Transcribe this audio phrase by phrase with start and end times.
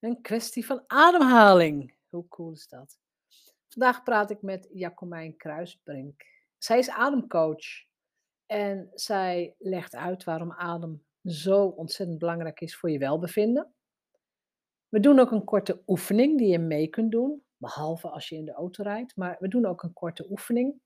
[0.00, 1.94] een kwestie van ademhaling.
[2.08, 2.98] Hoe cool is dat?
[3.68, 6.22] Vandaag praat ik met Jacomijn Kruisbrink.
[6.58, 7.88] Zij is ademcoach
[8.46, 13.74] en zij legt uit waarom adem zo ontzettend belangrijk is voor je welbevinden.
[14.88, 18.44] We doen ook een korte oefening die je mee kunt doen, behalve als je in
[18.44, 19.16] de auto rijdt.
[19.16, 20.80] Maar we doen ook een korte oefening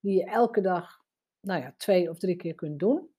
[0.00, 1.04] die je elke dag,
[1.40, 3.14] nou ja, twee of drie keer kunt doen.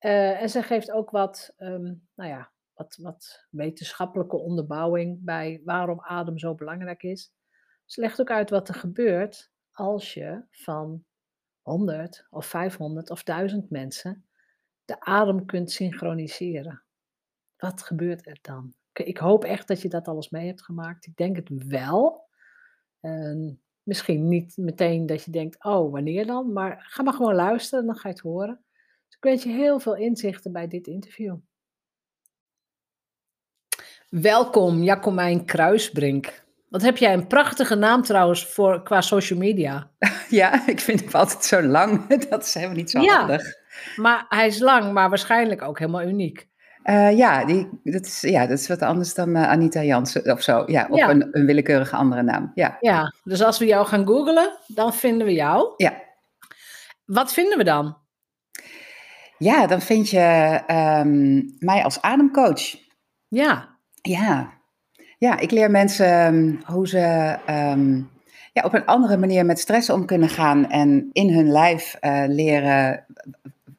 [0.00, 6.00] Uh, en zij geeft ook wat, um, nou ja, wat, wat wetenschappelijke onderbouwing bij waarom
[6.00, 7.32] adem zo belangrijk is.
[7.84, 11.04] Ze legt ook uit wat er gebeurt als je van
[11.60, 14.26] 100 of 500 of 1000 mensen
[14.84, 16.82] de adem kunt synchroniseren.
[17.56, 18.74] Wat gebeurt er dan?
[18.92, 21.06] Ik hoop echt dat je dat alles mee hebt gemaakt.
[21.06, 22.28] Ik denk het wel.
[23.82, 26.52] misschien niet meteen dat je denkt, oh, wanneer dan?
[26.52, 28.64] Maar ga maar gewoon luisteren, dan ga je het horen.
[29.06, 31.36] Dus ik wens je heel veel inzichten bij dit interview.
[34.08, 36.44] Welkom, Jacomijn Kruisbrink.
[36.68, 39.90] Wat heb jij een prachtige naam trouwens voor, qua social media.
[40.28, 42.06] Ja, ik vind hem altijd zo lang.
[42.28, 43.42] Dat is helemaal niet zo ja, handig.
[43.96, 46.48] Maar hij is lang, maar waarschijnlijk ook helemaal uniek.
[46.84, 50.42] Uh, ja, die, dat is, ja, dat is wat anders dan uh, Anita Jansen of
[50.42, 50.62] zo.
[50.66, 52.52] Ja, of Een, een, willekeurige andere naam.
[52.54, 52.76] Ja.
[52.80, 55.72] ja, dus als we jou gaan googlen, dan vinden we jou.
[55.76, 56.02] Ja.
[57.04, 57.96] Wat vinden we dan?
[59.38, 62.76] Ja, dan vind je um, mij als ademcoach.
[63.28, 63.75] Ja,
[64.06, 64.52] ja,
[65.18, 68.10] ja ik leer mensen ehm, hoe ze um,
[68.52, 72.24] ja, op een andere manier met stress om kunnen gaan en in hun lijf uh,
[72.26, 73.04] leren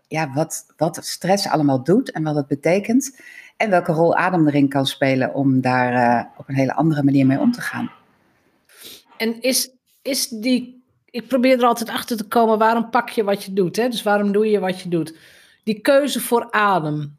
[0.07, 3.19] ja, wat, wat stress allemaal doet en wat het betekent.
[3.57, 7.25] En welke rol adem erin kan spelen om daar uh, op een hele andere manier
[7.25, 7.91] mee om te gaan.
[9.17, 9.69] En is,
[10.01, 13.75] is die, ik probeer er altijd achter te komen, waarom pak je wat je doet?
[13.75, 13.89] Hè?
[13.89, 15.17] Dus waarom doe je wat je doet?
[15.63, 17.17] Die keuze voor adem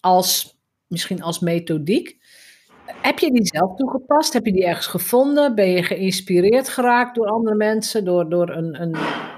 [0.00, 2.18] als, misschien als methodiek.
[3.02, 4.32] Heb je die zelf toegepast?
[4.32, 5.54] Heb je die ergens gevonden?
[5.54, 8.04] Ben je geïnspireerd geraakt door andere mensen?
[8.04, 8.96] Door, door een, een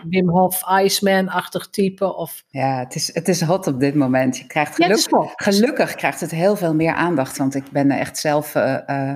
[0.09, 2.17] Wim Hof Iceman-achtig type?
[2.17, 2.45] Of...
[2.49, 4.39] Ja, het is, het is hot op dit moment.
[4.39, 7.39] Je krijgt geluk, gelukkig krijgt het heel veel meer aandacht.
[7.39, 9.13] Want ik ben echt zelf uh, uh,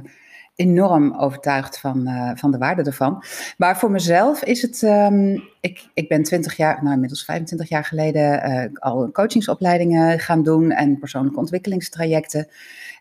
[0.54, 3.24] enorm overtuigd van, uh, van de waarde ervan.
[3.56, 4.82] Maar voor mezelf is het...
[4.82, 8.72] Um, ik, ik ben 20 jaar, nou inmiddels 25 jaar geleden...
[8.72, 12.48] al coachingsopleidingen gaan doen en persoonlijke ontwikkelingstrajecten...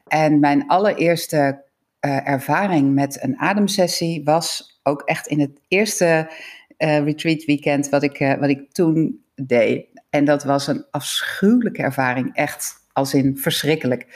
[0.07, 1.63] En mijn allereerste
[2.05, 6.29] uh, ervaring met een ademsessie was ook echt in het eerste
[6.77, 9.85] uh, retreat weekend wat ik, uh, wat ik toen deed.
[10.09, 14.07] En dat was een afschuwelijke ervaring, echt als in verschrikkelijk.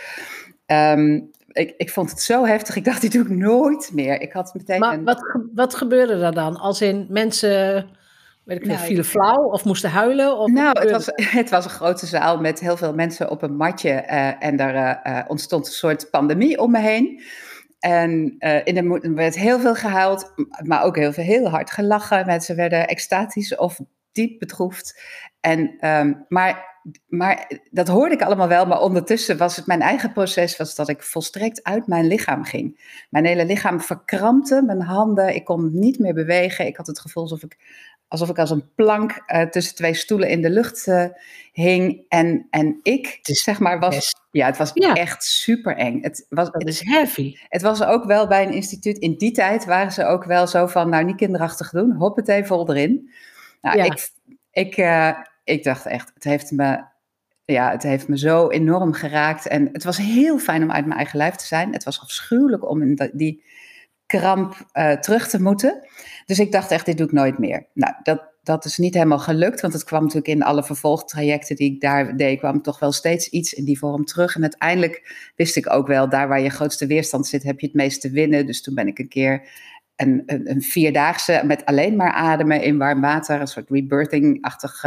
[0.66, 4.22] Um, ik, ik vond het zo heftig, ik dacht, die doe ik nooit meer.
[4.22, 6.58] Ik had meteen maar wat, wat gebeurde er dan?
[6.58, 7.90] Als in mensen
[8.50, 10.38] weet ik nou, vielen flauw of moesten huilen?
[10.38, 13.56] Of nou, het was, het was een grote zaal met heel veel mensen op een
[13.56, 17.22] matje uh, en daar uh, ontstond een soort pandemie om me heen.
[17.80, 20.34] En uh, in de werd heel veel gehuild,
[20.64, 22.26] maar ook heel veel heel hard gelachen.
[22.26, 23.80] Mensen werden extatisch of
[24.12, 25.02] diep bedroefd.
[25.40, 26.68] En, um, maar
[27.08, 30.90] maar dat hoorde ik allemaal wel, maar ondertussen was het mijn eigen proces was dat
[30.90, 32.98] ik volstrekt uit mijn lichaam ging.
[33.10, 36.66] Mijn hele lichaam verkrampte, mijn handen, ik kon niet meer bewegen.
[36.66, 37.58] Ik had het gevoel alsof ik
[38.10, 41.06] alsof ik als een plank uh, tussen twee stoelen in de lucht uh,
[41.52, 42.06] hing.
[42.08, 44.16] En, en ik, zeg maar, was.
[44.32, 44.94] Ja, het was ja.
[44.94, 46.02] echt super eng.
[46.02, 47.36] Het was, dat is heavy.
[47.48, 48.98] Het was ook wel bij een instituut.
[48.98, 52.70] In die tijd waren ze ook wel zo van, nou, niet kinderachtig doen, hoppatee vol
[52.70, 53.12] erin.
[53.62, 53.84] Nou, ja.
[53.84, 54.10] ik,
[54.52, 55.12] ik, uh,
[55.44, 56.88] ik dacht echt, het heeft me.
[57.46, 59.48] Ja, het heeft me zo enorm geraakt.
[59.48, 61.74] En het was heel fijn om uit mijn eigen lijf te zijn.
[61.74, 63.44] Het was afschuwelijk om in die
[64.18, 65.88] kramp uh, terug te moeten.
[66.26, 67.66] Dus ik dacht echt, dit doe ik nooit meer.
[67.74, 71.74] Nou, dat, dat is niet helemaal gelukt, want het kwam natuurlijk in alle vervolgtrajecten die
[71.74, 74.36] ik daar deed, kwam toch wel steeds iets in die vorm terug.
[74.36, 77.76] En uiteindelijk wist ik ook wel, daar waar je grootste weerstand zit, heb je het
[77.76, 78.46] meeste winnen.
[78.46, 79.50] Dus toen ben ik een keer
[79.96, 84.84] een, een, een, vierdaagse met alleen maar ademen in warm water, een soort rebirthing-achtig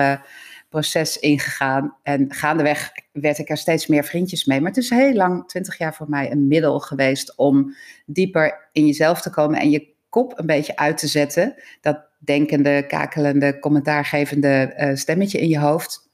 [0.72, 1.96] proces ingegaan.
[2.02, 4.60] En gaandeweg werd ik er steeds meer vriendjes mee.
[4.60, 7.74] Maar het is heel lang, twintig jaar voor mij, een middel geweest om
[8.06, 11.54] dieper in jezelf te komen en je kop een beetje uit te zetten.
[11.80, 16.10] Dat denkende, kakelende, commentaargevende uh, stemmetje in je hoofd.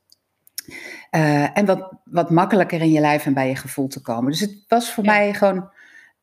[1.11, 4.31] Uh, en wat, wat makkelijker in je lijf en bij je gevoel te komen.
[4.31, 5.71] Dus het was voor mij gewoon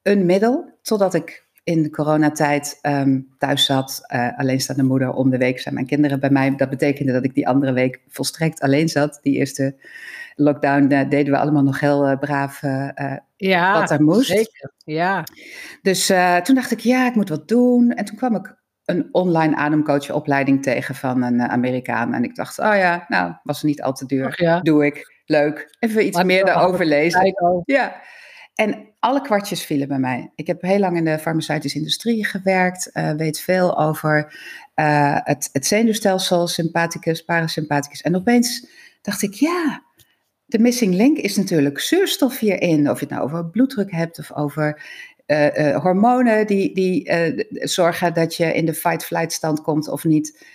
[0.02, 5.14] een middel, totdat ik in de coronatijd um, thuis zat, uh, alleenstaande moeder.
[5.14, 6.56] Om de week zijn mijn kinderen bij mij.
[6.56, 9.20] Dat betekende dat ik die andere week volstrekt alleen zat.
[9.22, 9.76] Die eerste
[10.36, 12.62] lockdown uh, deden we allemaal nog heel uh, braaf
[13.36, 14.28] ja, wat er moest.
[14.28, 14.74] Zeker.
[14.78, 15.24] Ja.
[15.82, 16.06] Dus
[16.44, 17.92] toen dacht ik, ja, ik moet wat doen.
[17.92, 22.14] En toen kwam ik een online ademcoachopleiding tegen van een Amerikaan.
[22.14, 24.34] En ik dacht, oh ja, nou, was niet al te duur.
[24.42, 24.60] ja.
[24.60, 25.14] Doe ik.
[25.26, 25.76] Leuk.
[25.80, 27.34] Even iets meer daarover lezen.
[27.66, 28.02] Ja.
[28.56, 30.32] En alle kwartjes vielen bij mij.
[30.36, 34.40] Ik heb heel lang in de farmaceutische industrie gewerkt, uh, weet veel over
[34.76, 38.02] uh, het, het zenuwstelsel, sympathicus, parasympathicus.
[38.02, 38.68] En opeens
[39.02, 39.84] dacht ik, ja,
[40.46, 42.90] de missing link is natuurlijk zuurstof hierin.
[42.90, 44.84] Of je het nou over bloeddruk hebt of over
[45.28, 47.12] uh, hormonen die, die
[47.68, 50.46] zorgen dat je in de fight-flight stand komt of niet.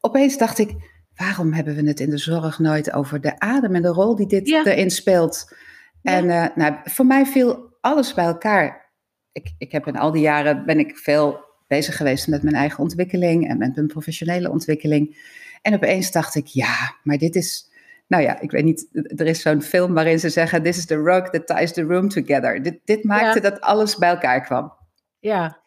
[0.00, 0.72] Opeens dacht ik,
[1.14, 4.26] waarom hebben we het in de zorg nooit over de adem en de rol die
[4.26, 5.56] dit erin speelt?
[6.02, 8.92] En nou, voor mij viel alles bij elkaar.
[9.32, 12.78] Ik, ik heb in al die jaren ben ik veel bezig geweest met mijn eigen
[12.78, 15.16] ontwikkeling en met mijn professionele ontwikkeling.
[15.62, 17.70] En opeens dacht ik, ja, maar dit is,
[18.06, 21.02] nou ja, ik weet niet, er is zo'n film waarin ze zeggen, this is the
[21.02, 22.62] rug that ties the room together.
[22.62, 24.72] Dit, dit maakte dat alles bij elkaar kwam.
[25.18, 25.60] Ja,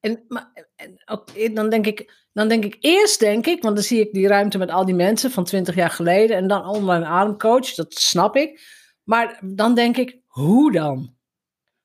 [0.00, 3.84] en, maar, en ook, dan, denk ik, dan denk ik eerst, denk ik, want dan
[3.84, 7.04] zie ik die ruimte met al die mensen van twintig jaar geleden en dan online
[7.04, 8.82] ademcoach, dat snap ik.
[9.04, 11.14] Maar dan denk ik, hoe dan?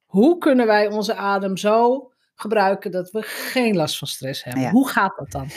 [0.06, 4.70] Hoe kunnen wij onze adem zo gebruiken dat we geen last van stress hebben?
[4.70, 5.48] Hoe gaat dat dan?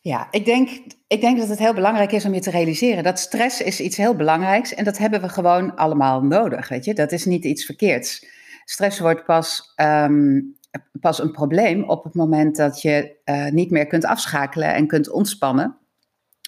[0.00, 0.70] Ja, ik denk,
[1.06, 3.96] ik denk dat het heel belangrijk is om je te realiseren dat stress is iets
[3.96, 6.94] heel belangrijks en dat hebben we gewoon allemaal nodig, weet je.
[6.94, 8.26] Dat is niet iets verkeerds.
[8.64, 10.56] Stress wordt pas, um,
[11.00, 15.10] pas een probleem op het moment dat je uh, niet meer kunt afschakelen en kunt
[15.10, 15.76] ontspannen.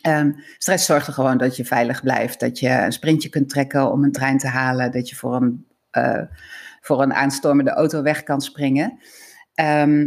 [0.02, 3.92] Um, stress zorgt er gewoon dat je veilig blijft, dat je een sprintje kunt trekken
[3.92, 5.66] om een trein te halen, dat je voor een...
[5.92, 6.22] Uh,
[6.80, 8.98] voor een aanstormende auto weg kan springen.
[9.54, 10.06] Ehm,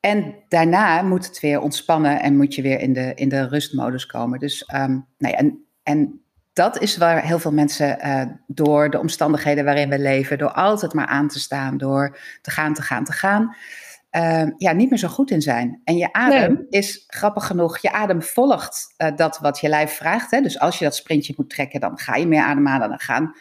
[0.00, 4.06] en daarna moet het weer ontspannen en moet je weer in de, in de rustmodus
[4.06, 4.38] komen.
[4.38, 6.22] Dus um, nou ja, en, en
[6.52, 10.94] dat is waar heel veel mensen uh, door de omstandigheden waarin we leven, door altijd
[10.94, 13.56] maar aan te staan, door te gaan, te gaan, te gaan,
[14.16, 15.80] uh, ja, niet meer zo goed in zijn.
[15.84, 20.30] En je adem is grappig genoeg, je adem volgt uh, dat wat je lijf vraagt.
[20.30, 20.40] Hè?
[20.40, 23.34] Dus als je dat sprintje moet trekken, dan ga je meer ademhalen, dan gaan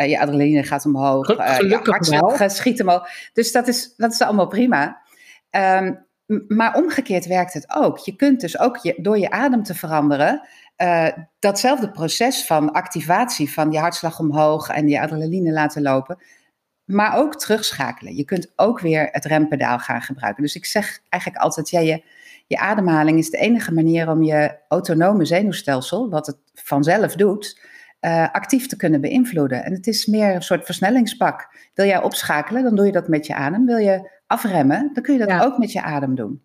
[0.00, 1.28] uh, je adrenaline gaat omhoog.
[1.28, 3.08] Uh, je hartslag schiet omhoog.
[3.32, 5.02] Dus dat is, dat is allemaal prima.
[5.50, 6.06] Um,
[6.48, 7.98] maar omgekeerd werkt het ook.
[7.98, 10.48] Je kunt dus ook je, door je adem te veranderen,
[10.82, 16.18] uh, datzelfde proces van activatie van je hartslag omhoog en je adrenaline laten lopen,
[16.84, 18.16] maar ook terugschakelen.
[18.16, 20.42] Je kunt ook weer het rempedaal gaan gebruiken.
[20.42, 22.02] Dus ik zeg eigenlijk altijd, ja, je,
[22.46, 27.60] je ademhaling is de enige manier om je autonome zenuwstelsel, wat het vanzelf doet,
[28.00, 29.64] uh, actief te kunnen beïnvloeden.
[29.64, 31.56] En het is meer een soort versnellingspak.
[31.74, 33.66] Wil jij opschakelen, dan doe je dat met je adem.
[33.66, 36.42] Wil je afremmen, dan kun je dat ook met je adem doen.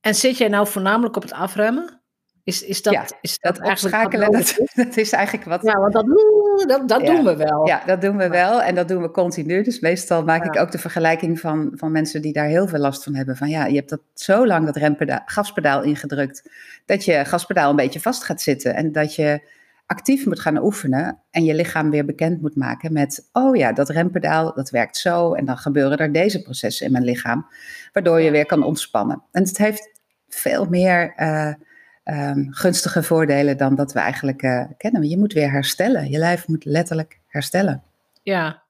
[0.00, 2.00] En zit jij nou voornamelijk op het afremmen?
[2.44, 5.62] Is, is dat, ja, is dat, dat opschakelen, dat, dat, is eigenlijk wat...
[5.62, 6.06] Ja, want dat,
[6.56, 7.66] dat, dat doen we wel.
[7.66, 9.62] Ja, dat doen we wel en dat doen we continu.
[9.62, 13.04] Dus meestal maak ik ook de vergelijking van, van mensen die daar heel veel last
[13.04, 13.36] van hebben.
[13.36, 16.50] Van ja, je hebt dat zo lang dat rempedaal, gaspedaal ingedrukt,
[16.86, 18.74] dat je gaspedaal een beetje vast gaat zitten.
[18.74, 19.50] En dat je
[19.86, 23.88] actief moet gaan oefenen en je lichaam weer bekend moet maken met, oh ja, dat
[23.88, 27.46] rempedaal, dat werkt zo en dan gebeuren er deze processen in mijn lichaam,
[27.92, 29.22] waardoor je weer kan ontspannen.
[29.32, 29.90] En het heeft
[30.28, 31.52] veel meer uh,
[32.04, 35.08] um, gunstige voordelen dan dat we eigenlijk uh, kennen.
[35.08, 37.82] Je moet weer herstellen, je lijf moet letterlijk herstellen.
[38.22, 38.62] Ja.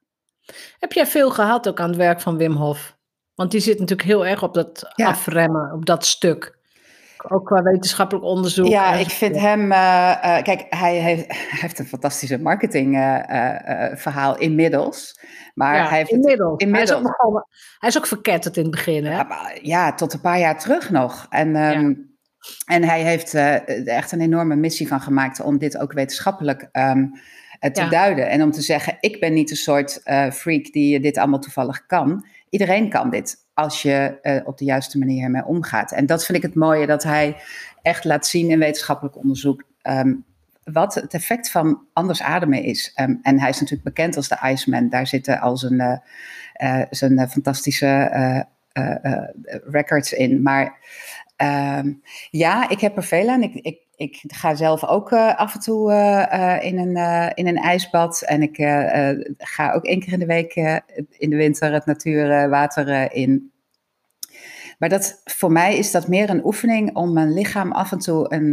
[0.78, 2.96] Heb jij veel gehad ook aan het werk van Wim Hof?
[3.34, 6.60] Want die zit natuurlijk heel erg op dat afremmen, op dat stuk
[7.28, 8.66] ook qua wetenschappelijk onderzoek.
[8.66, 9.72] Ja, ik vind hem.
[9.72, 15.20] Uh, uh, kijk, hij heeft, hij heeft, een fantastische marketingverhaal uh, inmiddels.
[15.54, 16.60] Maar ja, hij heeft inmiddels.
[16.60, 16.90] inmiddels.
[16.90, 17.48] Hij, is ook nogal,
[17.78, 19.04] hij is ook verketterd in het begin.
[19.04, 19.12] Hè?
[19.12, 21.26] Ja, maar, ja, tot een paar jaar terug nog.
[21.30, 22.11] En, um,
[22.66, 27.12] en hij heeft er echt een enorme missie van gemaakt om dit ook wetenschappelijk um,
[27.72, 28.28] te duiden.
[28.28, 30.00] En om te zeggen: ik ben niet een soort
[30.32, 32.26] freak die dit allemaal toevallig kan.
[32.50, 35.92] Iedereen kan dit als je uh, op de juiste manier ermee omgaat.
[35.92, 37.36] En dat vind ik het mooie, dat hij
[37.82, 40.24] echt laat zien in wetenschappelijk onderzoek um,
[40.64, 42.92] wat het effect van anders ademen is.
[43.00, 44.88] Um, en hij is natuurlijk bekend als de Iceman.
[44.88, 46.00] Daar zitten al zijn,
[46.62, 48.46] uh, zijn fantastische
[49.66, 50.42] records in.
[50.42, 50.78] Maar
[51.42, 51.92] ehm,
[52.30, 53.42] ja, ik heb er veel aan.
[53.42, 55.92] Ik, ik, ik ga zelf ook af en toe
[56.62, 56.96] in, een,
[57.34, 58.22] in een ijsbad.
[58.22, 58.56] En ik
[59.38, 60.54] ga ook één keer in de week
[61.10, 63.52] in de winter het natuurwater in.
[64.78, 68.34] Maar dat, voor mij is dat meer een oefening om mijn lichaam af en toe
[68.34, 68.52] een,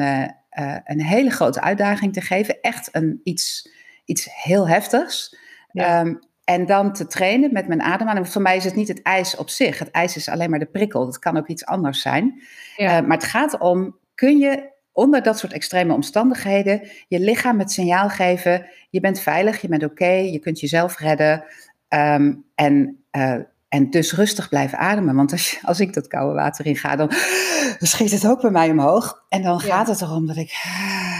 [0.83, 2.61] een hele grote uitdaging te geven.
[2.61, 3.69] Echt een, iets,
[4.05, 5.37] iets heel heftigs.
[5.73, 6.15] Ehm,
[6.49, 8.29] en dan te trainen met mijn ademhaling.
[8.29, 9.79] Voor mij is het niet het ijs op zich.
[9.79, 11.05] Het ijs is alleen maar de prikkel.
[11.05, 12.41] Het kan ook iets anders zijn.
[12.75, 13.01] Ja.
[13.01, 17.71] Uh, maar het gaat om, kun je onder dat soort extreme omstandigheden je lichaam het
[17.71, 21.43] signaal geven, je bent veilig, je bent oké, je kunt jezelf redden.
[21.89, 23.35] Um, en, uh,
[23.67, 25.15] en dus rustig blijven ademen.
[25.15, 27.11] Want als, je, als ik dat koude water in ga, dan,
[27.79, 29.25] schiet het ook bij mij omhoog.
[29.29, 30.51] En dan gaat het erom dat ik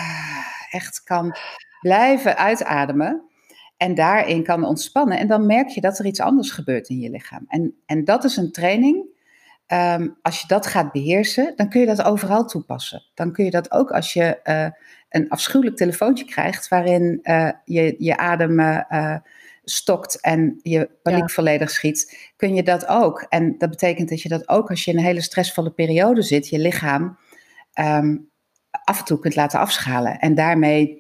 [0.80, 1.36] echt kan
[1.82, 3.29] blijven uitademen.
[3.80, 5.18] En daarin kan ontspannen.
[5.18, 7.46] En dan merk je dat er iets anders gebeurt in je lichaam.
[7.48, 9.06] En, en dat is een training.
[9.66, 13.04] Ehm, als je dat gaat beheersen, dan kun je dat overal toepassen.
[13.14, 14.68] Dan kun je dat ook als je uh,
[15.10, 19.16] een afschuwelijk telefoontje krijgt waarin uh, je je adem uh,
[19.64, 21.28] stokt en je paniek ja.
[21.28, 23.26] volledig schiet, kun je dat ook.
[23.30, 26.48] En dat betekent dat je dat ook als je in een hele stressvolle periode zit,
[26.48, 27.18] je lichaam
[27.80, 28.30] um,
[28.84, 30.20] af en toe kunt laten afschalen.
[30.20, 30.99] En daarmee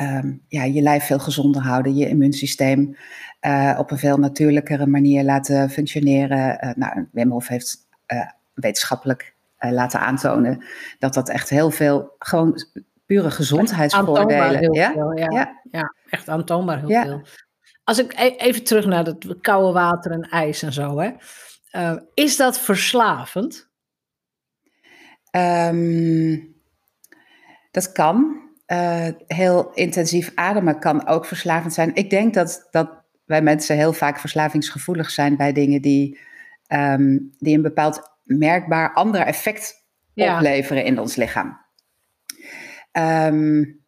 [0.00, 2.96] um, ja, je lijf veel gezonder houden, je immuunsysteem
[3.40, 6.64] uh, op een veel natuurlijkere manier laten functioneren.
[6.64, 10.64] Uh, nou, Wim Hof heeft uh, wetenschappelijk laten aantonen
[10.98, 12.64] dat dat echt heel veel, gewoon
[13.06, 14.72] pure gezondheidsvoordelen.
[14.72, 14.92] Ja?
[15.14, 15.30] ja?
[15.30, 15.60] Ja.
[15.70, 17.02] ja, echt aantoonbaar heel ja.
[17.02, 17.22] veel.
[17.84, 21.10] Als ik e even terug naar het koude water en ijs en zo, hè.
[22.14, 23.68] is dat verslavend?
[25.30, 26.54] Um,
[27.70, 31.94] dat kan uh, heel intensief ademen kan ook verslavend zijn.
[31.94, 36.18] Ik denk dat, dat wij mensen heel vaak verslavingsgevoelig zijn bij dingen die,
[36.68, 40.34] um, die een bepaald merkbaar ander effect ja.
[40.34, 41.64] opleveren in ons lichaam.
[42.92, 43.84] Um,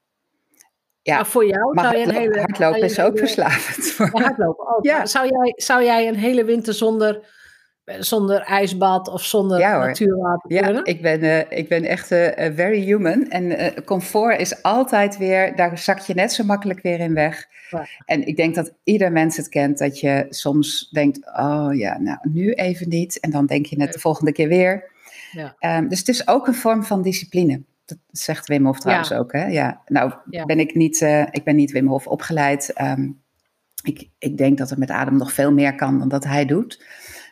[1.02, 2.38] ja, maar voor jou maar zou je een hele.
[2.38, 3.94] Hardlopen is ook verslavend.
[3.98, 4.84] Ja, hardlopen ook.
[4.84, 5.06] Ja.
[5.06, 7.37] Zou, jij, zou jij een hele winter zonder
[7.98, 12.80] zonder ijsbad of zonder ja, natuurwater Ja, ik ben, uh, ik ben echt uh, very
[12.80, 13.28] human.
[13.28, 17.46] En uh, comfort is altijd weer, daar zak je net zo makkelijk weer in weg.
[17.70, 17.86] Ja.
[18.04, 22.18] En ik denk dat ieder mens het kent, dat je soms denkt, oh ja, nou
[22.22, 23.20] nu even niet.
[23.20, 24.90] En dan denk je het de volgende keer weer.
[25.32, 25.76] Ja.
[25.78, 27.62] Um, dus het is ook een vorm van discipline.
[27.84, 29.46] Dat zegt Wim Hof trouwens ook, hè?
[29.46, 32.80] Ja, nou ben ik niet, ik ben niet Wim Hof opgeleid.
[32.80, 33.20] Um,
[33.82, 36.84] ik, ik denk dat er met Adem nog veel meer kan dan dat hij doet.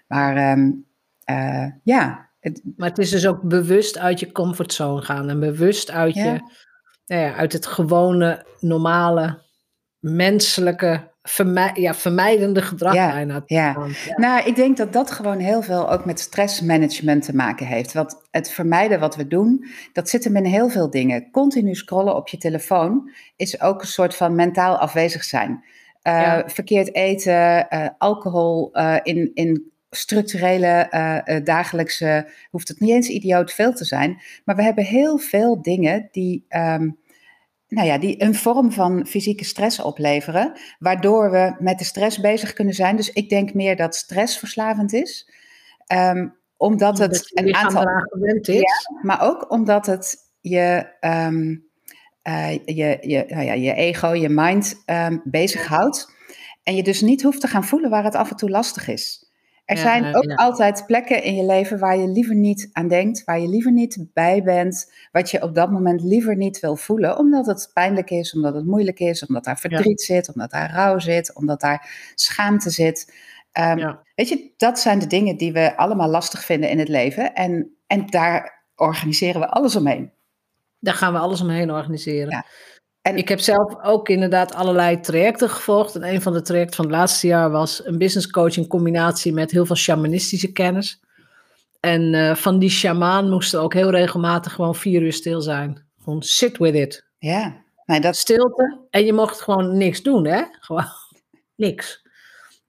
[0.06, 0.86] Maar um,
[1.30, 2.24] uh, ja.
[2.40, 6.24] Het, maar het is dus ook bewust uit je comfortzone gaan en bewust uit, ja.
[6.24, 6.40] je,
[7.06, 9.42] nou ja, uit het gewone, normale,
[9.98, 13.42] menselijke, vermij, ja, vermijdende gedrag ja, bijna.
[13.46, 13.86] Ja.
[14.04, 14.16] ja.
[14.16, 17.92] Nou, ik denk dat dat gewoon heel veel ook met stressmanagement te maken heeft.
[17.92, 21.30] Want het vermijden wat we doen, dat zit hem in heel veel dingen.
[21.30, 25.50] Continu scrollen op je telefoon is ook een soort van mentaal afwezig zijn.
[25.50, 26.42] Uh, ja.
[26.46, 33.52] Verkeerd eten, uh, alcohol uh, in, in structurele uh, dagelijkse, hoeft het niet eens idioot
[33.52, 36.98] veel te zijn, maar we hebben heel veel dingen die, um,
[37.68, 42.52] nou ja, die een vorm van fysieke stress opleveren, waardoor we met de stress bezig
[42.52, 42.96] kunnen zijn.
[42.96, 45.30] Dus ik denk meer dat stress verslavend is,
[45.92, 51.64] um, omdat het een aantal gewend is, ja, maar ook omdat het je um,
[52.28, 54.82] uh, je, je, nou ja, je ego, je mind
[55.24, 56.14] bezighoudt.
[56.62, 59.25] En je dus niet hoeft te gaan voelen waar het af en toe lastig is.
[59.66, 60.34] Er zijn ja, ook ja.
[60.34, 64.06] altijd plekken in je leven waar je liever niet aan denkt, waar je liever niet
[64.12, 68.34] bij bent, wat je op dat moment liever niet wil voelen, omdat het pijnlijk is,
[68.34, 70.14] omdat het moeilijk is, omdat daar verdriet ja.
[70.14, 73.14] zit, omdat daar rouw zit, omdat daar schaamte zit.
[73.52, 77.34] Um, weet je, dat zijn de dingen die we allemaal lastig vinden in het leven
[77.34, 80.12] en, en daar organiseren we alles omheen.
[80.78, 82.44] Daar gaan we alles omheen organiseren.
[83.06, 85.94] En ik heb zelf ook inderdaad allerlei trajecten gevolgd.
[85.94, 89.32] En een van de trajecten van het laatste jaar was een business coach in combinatie
[89.32, 91.00] met heel veel shamanistische kennis.
[91.80, 95.86] En uh, van die shamaan moesten ook heel regelmatig gewoon vier uur stil zijn.
[96.02, 97.06] Gewoon sit with it.
[97.18, 98.16] Ja, nee, dat...
[98.16, 98.80] Stilte.
[98.90, 100.42] En je mocht gewoon niks doen, hè?
[100.60, 100.86] Gewoon
[101.66, 102.02] niks.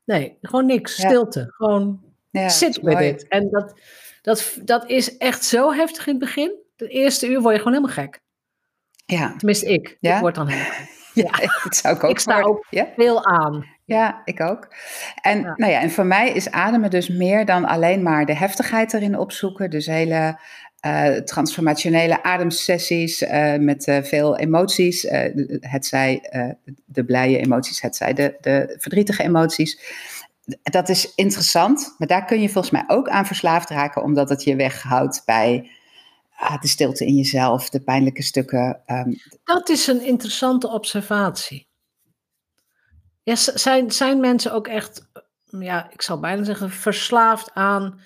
[0.03, 0.97] Nee, gewoon niks.
[0.97, 1.07] Ja.
[1.07, 1.45] Stilte.
[1.49, 3.07] Gewoon ja, sit with mooi.
[3.07, 3.27] it.
[3.27, 3.73] En dat,
[4.21, 6.55] dat, dat is echt zo heftig in het begin.
[6.75, 8.21] De eerste uur word je gewoon helemaal gek.
[9.07, 9.33] Ja.
[9.37, 9.97] Tenminste, ik.
[9.99, 10.15] Ja?
[10.15, 10.71] Ik word dan helemaal.
[11.13, 12.87] Ja, ja, dat zou ik ook Ik sta ook ja?
[12.95, 13.65] veel aan.
[13.85, 14.67] Ja, ik ook.
[15.21, 15.53] En, ja.
[15.55, 19.17] Nou ja, en voor mij is ademen dus meer dan alleen maar de heftigheid erin
[19.17, 19.69] opzoeken.
[19.69, 20.39] Dus hele
[20.85, 25.05] uh, transformationele ademsessies uh, met uh, veel emoties.
[25.59, 26.21] het zij
[26.85, 29.79] de blije emoties, het zij de, de verdrietige emoties.
[30.63, 34.43] dat is interessant, maar daar kun je volgens mij ook aan verslaafd raken, omdat het
[34.43, 35.69] je weghoudt bij
[36.37, 38.81] ah, de stilte in jezelf, de pijnlijke stukken.
[38.85, 39.13] Ehm.
[39.43, 41.67] Dat is een interessante observatie.
[43.23, 45.07] Ja, zijn, zijn mensen ook echt,
[45.43, 47.99] ja, ik zal bijna zeggen, verslaafd aan.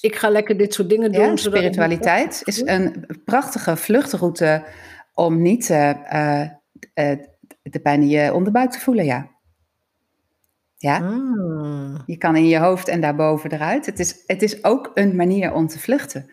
[0.00, 1.24] Ik ga lekker dit soort dingen doen.
[1.24, 4.64] Ja, spiritualiteit is een prachtige vluchtroute
[5.14, 5.92] om niet uh,
[7.62, 9.37] de pijn in je onderbuik te voelen, ja.
[10.78, 10.98] Ja?
[10.98, 12.02] Mm.
[12.06, 13.86] Je kan in je hoofd en daarboven eruit.
[13.86, 16.30] Het is, het is ook een manier om te vluchten.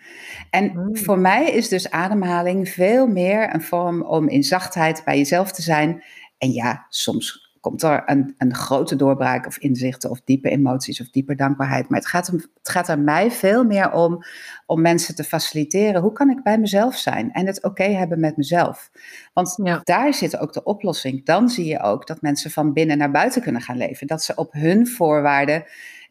[0.49, 0.97] En mm.
[0.97, 5.61] voor mij is dus ademhaling veel meer een vorm om in zachtheid bij jezelf te
[5.61, 6.03] zijn.
[6.37, 11.09] En ja, soms komt er een, een grote doorbraak of inzichten of diepe emoties of
[11.09, 11.89] diepe dankbaarheid.
[11.89, 14.23] Maar het gaat, om, het gaat er mij veel meer om
[14.65, 16.01] om mensen te faciliteren.
[16.01, 18.91] Hoe kan ik bij mezelf zijn en het oké hebben met mezelf?
[19.33, 21.25] Want daar zit ook de oplossing.
[21.25, 24.07] Dan zie je ook dat mensen van binnen naar buiten kunnen gaan leven.
[24.07, 25.63] Dat ze op hun voorwaarden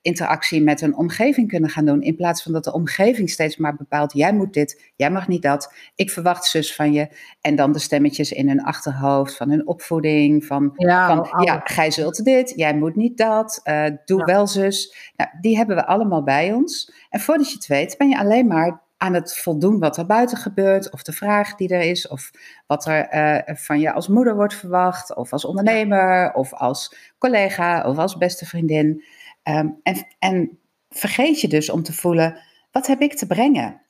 [0.05, 2.03] interactie met een omgeving kunnen gaan doen.
[2.03, 5.43] In plaats van dat de omgeving steeds maar bepaalt: jij moet dit, jij mag niet
[5.43, 7.09] dat, ik verwacht zus van je.
[7.41, 11.91] En dan de stemmetjes in hun achterhoofd van hun opvoeding: van ja, van, ja gij
[11.91, 15.13] zult dit, jij moet niet dat, uh, doe wel zus.
[15.17, 16.93] Nou, die hebben we allemaal bij ons.
[17.11, 20.37] En voordat je het weet, ben je alleen maar aan het voldoen wat er buiten
[20.37, 22.31] gebeurt, of de vraag die er is, of
[22.67, 27.89] wat er uh, van je als moeder wordt verwacht, of als ondernemer, of als collega,
[27.89, 29.05] of als beste vriendin.
[29.45, 30.59] Ehm, en, en
[30.91, 32.39] vergeet je dus om te voelen,
[32.71, 33.81] wat heb ik te brengen?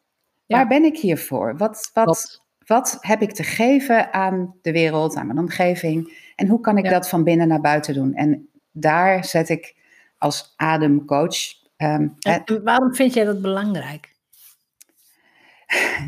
[0.46, 1.56] Waar ben ik hier voor?
[1.56, 6.22] Wat, wat, wat heb ik te geven aan de wereld, aan mijn omgeving?
[6.36, 8.14] En hoe kan ik dat van binnen naar buiten doen?
[8.14, 9.76] En daar zet ik
[10.18, 11.36] als ademcoach.
[11.76, 14.12] Um, en, waarom vind jij dat belangrijk?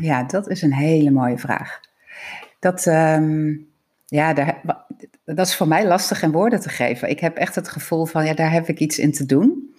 [0.01, 1.79] Ja, dat is een hele mooie vraag.
[2.59, 3.69] Dat, um,
[4.05, 4.61] ja, daar,
[5.35, 7.09] dat is voor mij lastig in woorden te geven.
[7.09, 9.75] Ik heb echt het gevoel van, ja, daar heb ik iets in te doen.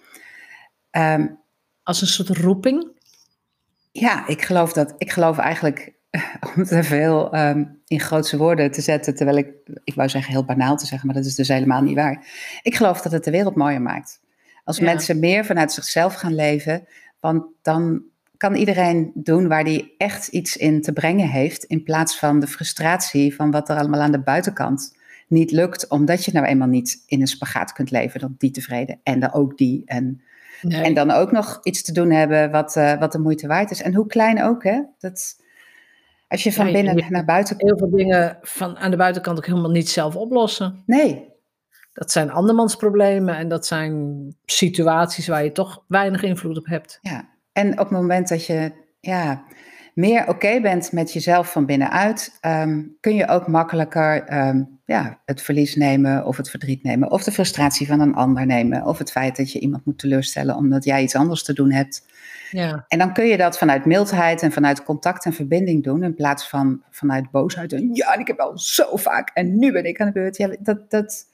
[0.89, 1.27] Ehm,
[1.83, 2.87] Als een soort roeping?
[3.91, 4.93] Ja, ik geloof dat.
[4.97, 5.93] Ik geloof eigenlijk,
[6.55, 9.47] om het even heel ehm, in grootse woorden te zetten, terwijl ik,
[9.83, 12.27] ik wou zeggen heel banaal te zeggen, maar dat is dus helemaal niet waar.
[12.61, 14.19] Ik geloof dat het de wereld mooier maakt.
[14.63, 16.87] Als mensen meer vanuit zichzelf gaan leven,
[17.19, 18.03] want dan
[18.37, 22.47] kan iedereen doen waar hij echt iets in te brengen heeft, in plaats van de
[22.47, 24.97] frustratie van wat er allemaal aan de buitenkant
[25.29, 28.99] niet lukt, omdat je nou eenmaal niet in een spagaat kunt leven, dan die tevreden
[29.03, 29.81] en dan ook die.
[29.85, 30.21] En,
[30.67, 33.81] en dan ook nog iets te doen hebben wat, uh, wat de moeite waard is.
[33.81, 34.81] En hoe klein ook, hè?
[34.99, 35.41] Dat,
[36.27, 37.69] als je van binnen naar buiten komt.
[37.69, 40.83] Heel veel dingen van aan de buitenkant ook helemaal niet zelf oplossen.
[40.85, 41.27] Nee.
[41.93, 46.99] Dat zijn andermans problemen en dat zijn situaties waar je toch weinig invloed op hebt.
[47.01, 49.43] Ja, en op het moment dat je ja,
[49.93, 55.41] meer oké bent met jezelf van binnenuit, ehm, kun je ook makkelijker ehm, ja, het
[55.41, 57.11] verlies nemen of het verdriet nemen.
[57.11, 58.85] Of de frustratie van een ander nemen.
[58.85, 62.07] Of het feit dat je iemand moet teleurstellen omdat jij iets anders te doen hebt.
[62.51, 62.85] Ja.
[62.87, 66.03] En dan kun je dat vanuit mildheid en vanuit contact en verbinding doen.
[66.03, 67.73] In plaats van vanuit boosheid.
[67.73, 70.37] En ja, ik heb al zo vaak en nu ben ik aan de beurt.
[70.37, 71.25] Ja, dat, dat,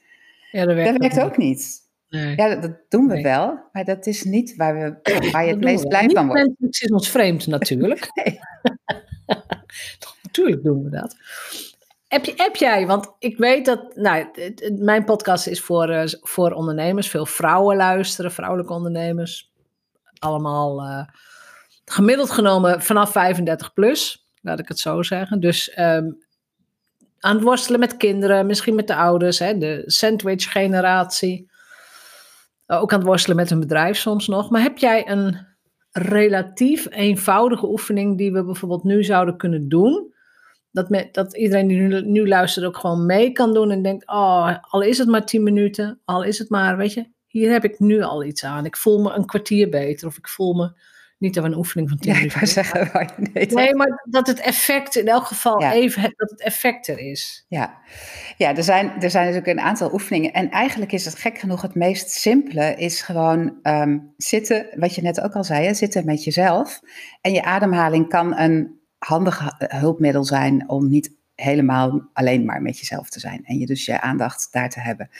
[0.50, 1.84] ja, dat werkt, dat werkt ook niet.
[2.08, 2.36] Nee.
[2.36, 5.88] Ja, dat, doen we wel, maar dat is niet waar, we, waar je het meest
[5.88, 6.50] blij van wordt.
[6.58, 8.08] Het is ons vreemd natuurlijk.
[8.24, 8.38] nee.
[10.22, 11.16] natuurlijk doen we dat.
[12.22, 14.26] Heb, jij, want ik weet dat, nou,
[14.78, 19.52] mijn podcast is voor, uh, voor ondernemers, veel vrouwen luisteren, vrouwelijke ondernemers.
[20.18, 21.04] Allemaal uh,
[21.84, 25.40] gemiddeld genomen vanaf 35 plus, laat ik het zo zeggen.
[25.40, 26.24] Dus um,
[27.18, 31.50] aan het worstelen met kinderen, misschien met de ouders, hè, de sandwich generatie.
[32.66, 34.50] Ook aan het worstelen met een bedrijf soms nog.
[34.50, 35.46] Maar heb jij een
[35.90, 40.14] relatief eenvoudige oefening die we bijvoorbeeld nu zouden kunnen doen?
[40.76, 44.08] Dat, me, dat iedereen die nu, nu luistert ook gewoon mee kan doen en denkt:
[44.08, 47.64] Oh, al is het maar tien minuten, al is het maar, weet je, hier heb
[47.64, 48.64] ik nu al iets aan.
[48.64, 50.72] Ik voel me een kwartier beter of ik voel me
[51.18, 52.40] niet dat we een oefening van 10 ja, minuten.
[52.40, 52.90] Ik zeggen,
[53.32, 57.44] nee, nee, maar dat het effect in elk geval even, dat het effect er is.
[57.48, 57.78] Ja,
[58.36, 60.32] ja er, zijn, er zijn natuurlijk een aantal oefeningen.
[60.32, 65.02] En eigenlijk is het gek genoeg het meest simpele, is gewoon ehm, zitten, wat je
[65.02, 66.80] net ook al zei, zitten met jezelf.
[67.20, 73.08] En je ademhaling kan een handig hulpmiddel zijn om niet helemaal alleen maar met jezelf
[73.08, 75.10] te zijn en je dus je aandacht daar te hebben.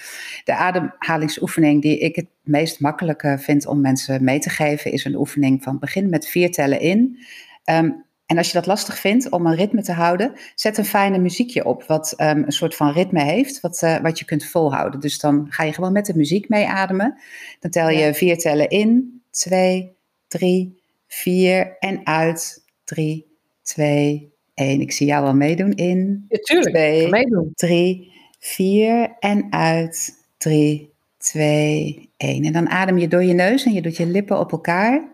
[0.45, 5.17] De ademhalingsoefening die ik het meest makkelijke vind om mensen mee te geven, is een
[5.17, 7.19] oefening van begin met vier tellen in.
[7.65, 7.91] Ehm,
[8.27, 11.65] en als je dat lastig vindt om een ritme te houden, zet een fijne muziekje
[11.65, 15.01] op, wat ehm, een soort van ritme heeft, wat, uh, wat je kunt volhouden.
[15.01, 17.19] Dus dan ga je gewoon met de muziek mee ademen.
[17.61, 19.97] Dan tel je vier tellen in, twee,
[20.29, 23.36] drie, vier en uit, drie,
[23.67, 24.81] twee, 1.
[24.81, 26.25] Ik zie jou al meedoen in.
[26.29, 26.75] Ja, tuurlijk.
[26.75, 27.51] 2, meedoen.
[27.55, 30.25] 3, 4 en uit.
[30.37, 32.45] 3, 2, 1.
[32.45, 35.09] En dan adem je door je neus en je doet je lippen op elkaar.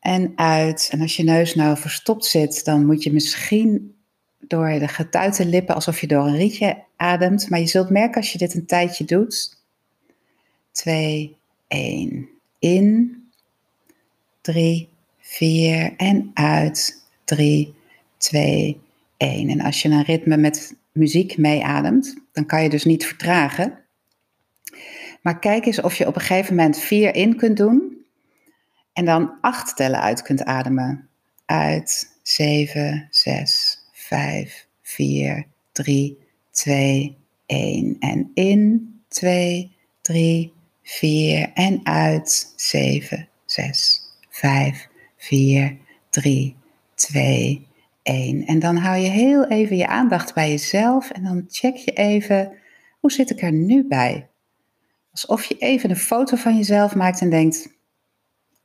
[0.00, 0.88] En uit.
[0.92, 3.94] En als je neus nou verstopt zit, dan moet je misschien
[4.40, 7.50] door de getuite lippen alsof je door een rietje ademt.
[7.50, 9.56] Maar je zult merken als je dit een tijdje doet.
[10.70, 11.36] 2,
[11.68, 12.28] 1.
[12.58, 13.20] In.
[14.40, 14.88] 3,
[15.26, 15.94] 4.
[15.96, 17.04] En uit.
[17.26, 17.74] 3,
[18.16, 18.80] 2,
[19.16, 19.48] 1.
[19.48, 23.78] En als je een ritme met muziek meeademt, dan kan je dus niet vertragen.
[25.22, 28.04] Maar kijk eens of je op een gegeven moment 4 in kunt doen.
[28.92, 31.08] En dan 8 tellen uit kunt ademen.
[31.44, 36.18] Uit 7, 6, 5, 4, 3,
[36.50, 37.96] 2, 1.
[37.98, 41.50] En in 2, 3, 4.
[41.54, 44.88] En uit 7, 6, 5,
[45.26, 45.76] 4,
[46.10, 46.56] 3,
[46.94, 47.66] 2,
[48.02, 48.46] 1.
[48.46, 52.52] En dan hou je heel even je aandacht bij jezelf en dan check je even,
[53.00, 54.28] hoe zit ik er nu bij?
[55.10, 57.68] Alsof je even een foto van jezelf maakt en denkt,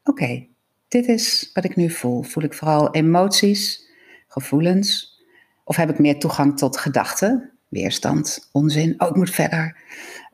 [0.04, 0.48] oké,
[0.88, 2.22] dit is wat ik nu voel.
[2.22, 3.90] Voel ik vooral emoties,
[4.28, 5.20] gevoelens?
[5.64, 9.78] Of heb ik meer toegang tot gedachten, weerstand, onzin, oh ik moet verder?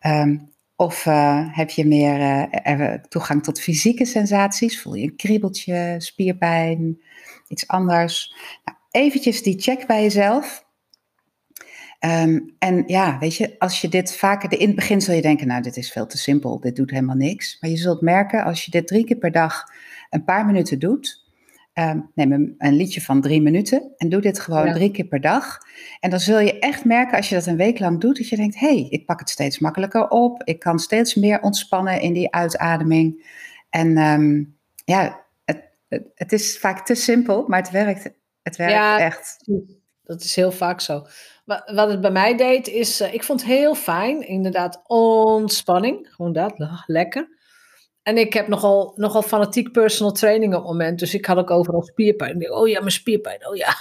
[0.06, 4.82] Um, of uh, heb je meer uh, toegang tot fysieke sensaties?
[4.82, 7.02] Voel je een kriebeltje, spierpijn,
[7.48, 8.34] iets anders?
[8.66, 10.66] Nou, eventjes die check bij jezelf.
[12.00, 15.48] Um, en ja, weet je, als je dit vaker, in het begin zul je denken,
[15.48, 17.58] nou, dit is veel te simpel, dit doet helemaal niks.
[17.60, 19.64] Maar je zult merken, als je dit drie keer per dag
[20.10, 21.27] een paar minuten doet,
[21.80, 25.22] um, neem een, een, liedje van drie minuten en doe dit gewoon drie keer per
[25.22, 25.58] dag.
[26.00, 28.36] En dan zul je echt merken, als je dat een week lang doet, dat je
[28.36, 30.44] denkt, hé, hey, ik pak het steeds makkelijker op.
[30.44, 33.26] Ik kan steeds meer ontspannen in die uitademing.
[33.70, 38.10] En um, ja, het, het, het, is vaak te simpel, maar het werkt,
[38.42, 39.38] het werkt ja, echt.
[40.04, 41.06] Dat is heel vaak zo.
[41.46, 46.08] Wat het bij mij deed, is, uh, ik vond het heel fijn, inderdaad, ontspanning.
[46.12, 46.54] Gewoon dat,
[46.86, 47.37] lekker.
[48.08, 51.00] En ik heb nogal, nogal fanatiek personal training op het moment.
[51.00, 52.52] Dus ik had ook overal spierpijn.
[52.52, 53.48] oh ja, mijn spierpijn.
[53.48, 53.76] Oh ja.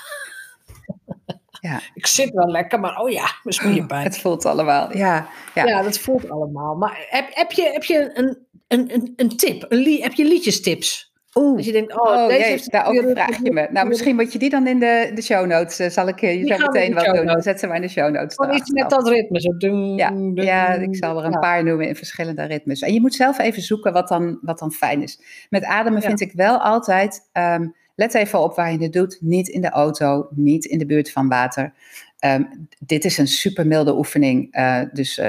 [1.68, 1.80] ja.
[1.94, 4.02] ik zit wel lekker, maar oh ja, mijn spierpijn.
[4.10, 4.96] Het voelt allemaal.
[4.96, 5.64] Ja, ja.
[5.66, 6.74] ja dat voelt allemaal.
[6.74, 9.64] Maar heb, heb je, heb je een, een, een, een tip?
[9.68, 11.12] Een heb je liedjestips?
[11.38, 11.56] Oeh.
[11.56, 13.68] Als je denkt, oh, oh deze jee, daarover vraag je me.
[13.70, 16.46] Nou, misschien moet je die dan in de, de show notes, uh, zal ik je
[16.46, 17.26] zo meteen wat doen.
[17.26, 18.34] Dan zetten we in de show notes.
[18.34, 19.40] Gewoon iets met dat ritme.
[19.40, 19.54] Zo
[19.96, 22.80] ja, ja, ik zal er een paar noemen in verschillende ritmes.
[22.80, 25.20] En je moet zelf even zoeken wat dan, wat dan fijn is.
[25.50, 29.18] Met ademen vind ik wel altijd, um, let even op waar je het doet.
[29.20, 31.72] Niet in de auto, niet in de buurt van water.
[32.20, 34.56] Um, dit is een super milde oefening.
[34.56, 35.26] Uh, dus uh,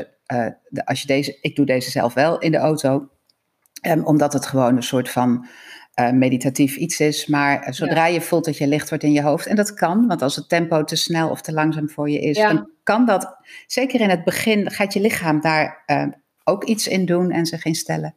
[0.70, 3.10] de, als je deze, ik doe deze zelf wel in de auto.
[3.88, 5.48] Um, omdat het gewoon een soort van
[6.00, 7.26] uh, meditatief iets is.
[7.26, 10.08] Maar eh, zodra je voelt dat je licht wordt in je hoofd, en dat kan,
[10.08, 13.36] want als het tempo te snel of te langzaam voor je is, dan kan dat,
[13.68, 16.08] zeker in het begin, gaat je lichaam daar uh,
[16.44, 18.16] ook iets in doen en zich instellen.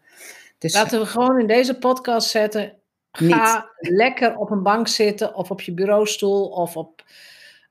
[0.59, 2.79] Dus, Laten we gewoon in deze podcast zetten.
[3.13, 7.05] Ga lekker op een bank zitten of op je bureaustoel of op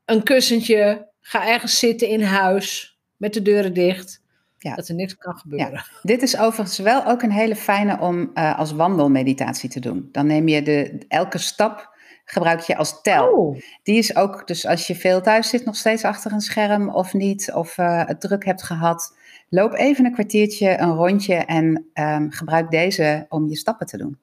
[0.06, 1.08] een kussentje.
[1.22, 4.22] Ga ergens zitten in huis met de deuren dicht.
[4.60, 4.76] Ja.
[4.76, 5.72] Dat er niks kan gebeuren.
[5.72, 5.86] Ja.
[6.02, 10.10] Dit is overigens wel ook een hele fijne om uh, als wandelmeditatie te doen.
[10.12, 13.32] Dan neem je de, elke stap gebruik je als tel.
[13.32, 13.60] Oh.
[13.84, 17.14] Die is ook, dus als je veel thuis zit, nog steeds achter een scherm of
[17.14, 19.18] niet, of uh, het druk hebt gehad,
[19.50, 24.18] loop even een kwartiertje, een rondje en um, gebruik deze om je stappen te doen.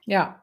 [0.00, 0.42] Ja.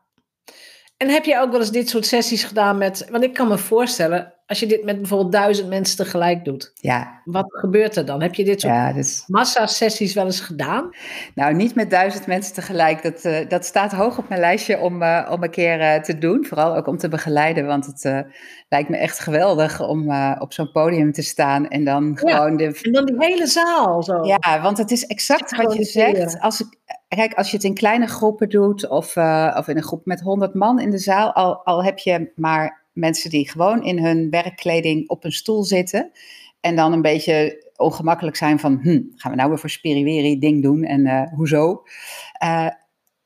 [0.97, 3.57] En heb je ook wel eens dit soort sessies gedaan met, want ik kan me
[3.57, 7.21] voorstellen, als je dit met bijvoorbeeld duizend mensen tegelijk doet, ja.
[7.25, 8.21] wat gebeurt er dan?
[8.21, 9.23] Heb je dit soort ja, dus...
[9.27, 10.89] massa-sessies wel eens gedaan?
[11.35, 13.03] Nou, niet met duizend mensen tegelijk.
[13.03, 16.17] Dat, uh, dat staat hoog op mijn lijstje om, uh, om een keer uh, te
[16.17, 16.45] doen.
[16.45, 18.25] Vooral ook om te begeleiden, want het
[18.69, 22.79] lijkt me echt geweldig om op zo'n podium te staan en dan gewoon de...
[22.81, 24.25] En dan die hele zaal zo.
[24.25, 26.39] Ja, want het is exact wat je zegt.
[26.39, 29.17] Als ik, Kijk, als je het in kleine groepen doet of,
[29.57, 32.82] of in een groep met honderd man in de zaal, al, al heb je maar
[32.93, 36.11] mensen die gewoon in hun werkkleding op een stoel zitten
[36.59, 40.61] en dan een beetje ongemakkelijk zijn van, hm, gaan we nou weer voor spiriweri ding
[40.61, 41.83] doen en uh, hoezo?
[42.43, 42.69] Uh,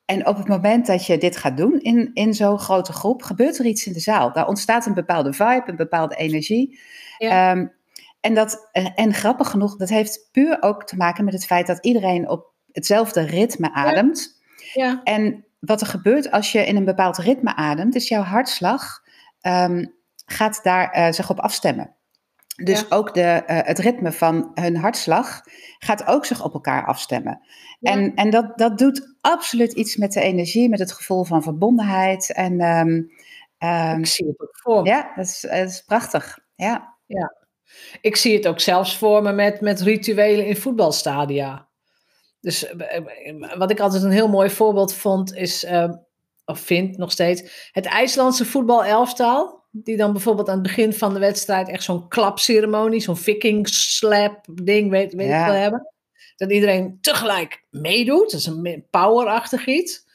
[0.06, 3.60] en op het moment dat je dit gaat doen in, in zo'n grote groep, gebeurt
[3.60, 4.34] er iets in de zaal.
[4.34, 6.80] Daar ontstaat een bepaalde vibe, een bepaalde energie.
[7.18, 7.52] Ja.
[7.52, 7.74] Um,
[8.22, 11.86] en, dat, en grappig genoeg, dat heeft puur ook te maken met het feit dat
[11.86, 14.42] iedereen op hetzelfde ritme ademt.
[14.74, 14.86] Ja.
[14.86, 15.02] ja.
[15.04, 19.04] En wat er gebeurt als je in een bepaald ritme ademt, is jouw hartslag
[19.48, 21.96] um, gaat daar uh, zich op afstemmen.
[22.64, 25.42] Dus ook de, uh, het ritme van hun hartslag
[25.80, 27.42] gaat ook zich op elkaar afstemmen.
[27.80, 27.92] Ja.
[27.92, 32.34] En, en dat, dat doet absoluut iets met de energie, met het gevoel van verbondenheid.
[32.34, 33.12] En, um,
[33.60, 36.40] um, Ik zie het ook voor Ja, dat is, dat is prachtig.
[36.56, 36.98] Ja.
[37.06, 37.36] ja.
[38.02, 41.68] Ik zie het ook zelfs voor me met, met rituelen in voetbalstadia.
[42.40, 42.74] Dus
[43.58, 45.66] wat ik altijd een heel mooi voorbeeld vond, is,
[46.48, 49.56] of vind nog steeds, het IJslandse voetbalelftal.
[49.72, 54.46] Die dan bijvoorbeeld aan het begin van de wedstrijd echt zo'n klapceremonie, zo'n viking slap
[54.64, 55.88] ding, weet, weet ik wel hebben.
[56.36, 58.32] Dat iedereen tegelijk meedoet.
[58.32, 60.06] Dat is een powerachtig iets.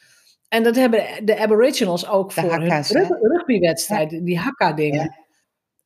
[0.48, 2.82] En dat hebben de Aboriginals ook voor hun
[3.20, 5.16] rugbywedstrijden, die hakka-dingen.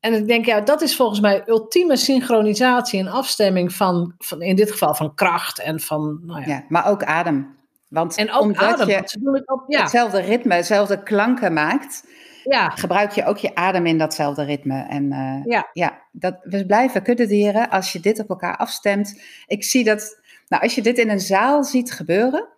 [0.01, 4.57] En ik denk, ja, dat is volgens mij ultieme synchronisatie en afstemming van, van in
[4.57, 6.47] dit geval van kracht en van, nou ja.
[6.47, 7.57] ja maar ook adem.
[7.89, 9.81] Want en ook omdat adem, je op, ja.
[9.81, 12.05] hetzelfde ritme, hetzelfde klanken maakt,
[12.45, 12.69] ja.
[12.69, 14.87] gebruik je ook je adem in datzelfde ritme.
[14.89, 19.21] En uh, ja, ja dat, we blijven kuddedieren als je dit op elkaar afstemt.
[19.47, 22.49] Ik zie dat, nou, als je dit in een zaal ziet gebeuren,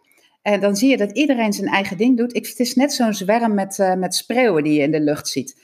[0.43, 2.37] en dan zie je dat iedereen zijn eigen ding doet.
[2.37, 5.29] Ik, het is net zo'n zwerm met, uh, met spreeuwen die je in de lucht
[5.29, 5.61] ziet.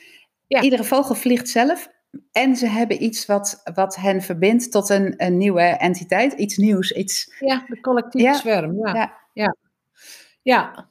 [0.47, 0.61] Ja.
[0.61, 1.93] Iedere vogel vliegt zelf.
[2.33, 6.33] En ze hebben iets wat, wat hen verbindt tot een, een nieuwe entiteit.
[6.33, 6.93] Iets nieuws.
[6.93, 7.35] Iets...
[7.39, 8.79] Ja, de collectieve zwerm.
[8.87, 8.95] Ja.
[8.95, 9.13] ja.
[9.35, 9.57] Ja.
[10.43, 10.89] ja.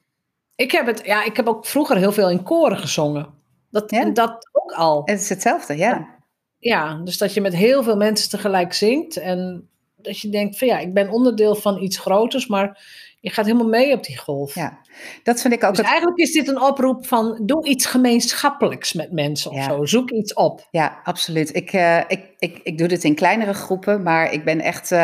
[0.55, 3.33] Ik, heb het, ja, ik heb ook vroeger heel veel in koren gezongen.
[3.69, 5.01] Dat, dat ook al.
[5.05, 6.21] Het is hetzelfde, ja.
[6.57, 9.17] Ja, dus dat je met heel veel mensen tegelijk zingt.
[9.17, 12.83] En dat je denkt van ja, ik ben onderdeel van iets groters, maar
[13.23, 14.55] je gaat helemaal mee op die golf.
[14.55, 14.79] Ja,
[15.23, 15.75] dat vind ik ook.
[15.75, 19.85] Dus eigenlijk is dit een oproep van doe iets gemeenschappelijks met mensen of zo.
[19.85, 20.67] Zoek iets op.
[20.71, 21.55] Ja, absoluut.
[21.55, 24.99] Ik, uh, ik, ik, ik doe dit in kleinere groepen, maar ik ben echt, uh,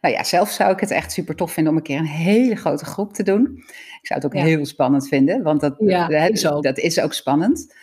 [0.00, 2.56] nou ja, zelf zou ik het echt super tof vinden om een keer een hele
[2.56, 3.64] grote groep te doen.
[4.00, 6.62] Ik zou het ook heel spannend vinden, want dat, ja, is ook.
[6.62, 7.74] dat is ook spannend.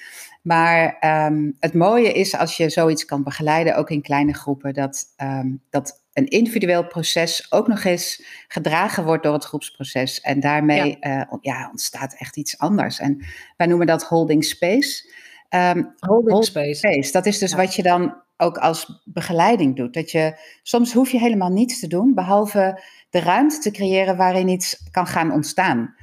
[0.41, 5.04] Maar um, het mooie is als je zoiets kan begeleiden, ook in kleine groepen, dat,
[5.21, 10.21] um, dat een individueel proces ook nog eens gedragen wordt door het groepsproces.
[10.21, 11.28] En daarmee ja.
[11.32, 12.99] Uh, ja ontstaat echt iets anders.
[12.99, 13.25] En
[13.58, 15.10] wij noemen dat holding space.
[15.49, 16.73] Um, holding, space.
[16.73, 17.12] space.
[17.12, 19.93] Dat is dus wat je dan ook als begeleiding doet.
[19.93, 24.47] Dat je, soms hoef je helemaal niets te doen, behalve de ruimte te creëren waarin
[24.47, 25.95] iets kan gaan ontstaan.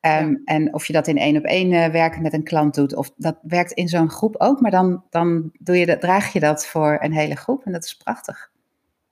[0.00, 2.94] Um, En of je dat in één op één uh, werken met een klant doet,
[2.94, 6.40] of dat werkt in zo'n groep ook, maar dan, dan doe je dat, draag je
[6.40, 8.50] dat voor een hele groep en dat is prachtig.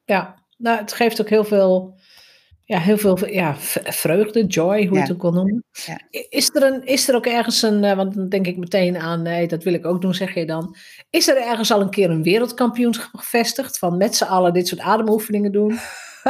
[0.04, 1.98] Ja, nou, het geeft ook heel veel,
[2.64, 5.64] ja, heel veel ja, vreugde, joy, hoe je het ook wil noemen.
[5.86, 6.00] Ja.
[6.28, 9.22] Is, er een, is er ook ergens een, uh, want dan denk ik meteen aan,
[9.22, 10.76] nee, dat wil ik ook doen, zeg je dan.
[11.10, 14.80] Is er ergens al een keer een wereldkampioenschap gevestigd van met z'n allen dit soort
[14.80, 15.78] ademoefeningen doen?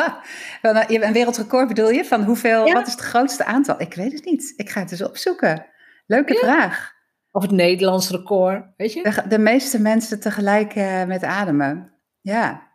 [0.62, 2.04] een wereldrecord bedoel je?
[2.04, 3.80] Van hoeveel, wat is het grootste aantal?
[3.80, 4.52] Ik weet het niet.
[4.56, 5.66] Ik ga het eens opzoeken.
[6.06, 6.94] Leuke vraag.
[7.30, 9.02] Of het Nederlands record, weet je?
[9.02, 11.92] De, de meeste mensen tegelijk uh, met ademen.
[12.20, 12.72] Ja.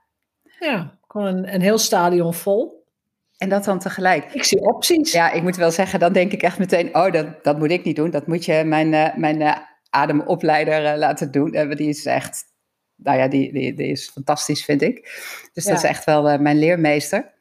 [0.60, 2.80] Ja, gewoon een, een heel stadion vol.
[3.38, 4.34] En dat dan tegelijk.
[4.34, 5.12] Ik zie opties.
[5.12, 7.84] Ja, ik moet wel zeggen, dan denk ik echt meteen, oh, dat, dat moet ik
[7.84, 8.10] niet doen.
[8.10, 9.56] Dat moet je mijn, uh, mijn uh,
[9.90, 11.52] ademopleider laten doen.
[11.52, 12.50] die is echt
[12.96, 15.00] nou ja, die, die, die is fantastisch, vind ik.
[15.54, 17.34] Dus dat is echt wel mijn leermeester.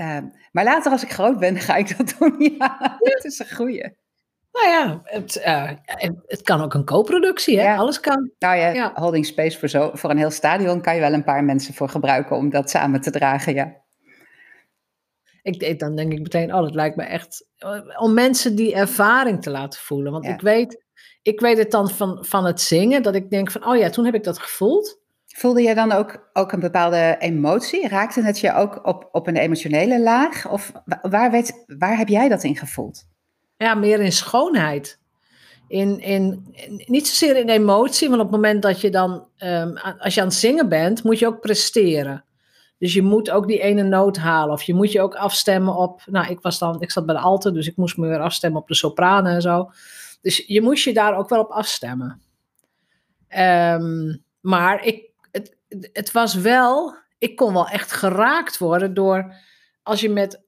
[0.00, 0.18] Uh,
[0.52, 2.34] maar later, als ik groot ben, ga ik dat doen.
[2.58, 3.84] Ja, dat is een goeie.
[4.52, 5.70] Nou ja, het, uh,
[6.26, 7.76] het kan ook een co-productie, hè?
[7.76, 8.30] Alles kan.
[8.38, 11.24] Nou ja, ja, holding space voor, zo, voor een heel stadion kan je wel een
[11.24, 13.86] paar mensen voor gebruiken om dat samen te dragen, ja.
[15.42, 17.46] Ik, dan denk ik meteen, oh, dat lijkt me echt...
[17.98, 20.12] Om mensen die ervaring te laten voelen.
[20.12, 20.86] Want ik weet
[21.28, 24.04] ik weet het dan van, van het zingen, dat ik denk van, oh ja, toen
[24.04, 25.00] heb ik dat gevoeld.
[25.26, 27.88] Voelde je dan ook, ook een bepaalde emotie?
[27.88, 30.50] Raakte het je ook op, op een emotionele laag?
[30.50, 33.04] Of waar, weet, waar heb jij dat in gevoeld?
[33.58, 34.98] Ja, meer in schoonheid.
[35.68, 36.54] In, in,
[36.86, 40.26] niet zozeer in emotie, want op het moment dat je dan, um, als je aan
[40.26, 42.24] het zingen bent, moet je ook presteren.
[42.78, 44.52] Dus je moet ook die ene noot halen.
[44.52, 46.02] Of je moet je ook afstemmen op.
[46.06, 48.60] Nou, ik was dan, ik zat bij de alten, dus ik moest me weer afstemmen
[48.60, 49.70] op de sopranen en zo.
[50.20, 52.22] Dus je moest je daar ook wel op afstemmen.
[53.28, 55.56] Ehm, maar ik, het,
[55.92, 59.34] het was wel, ik kon wel echt geraakt worden door,
[59.82, 60.42] als je met,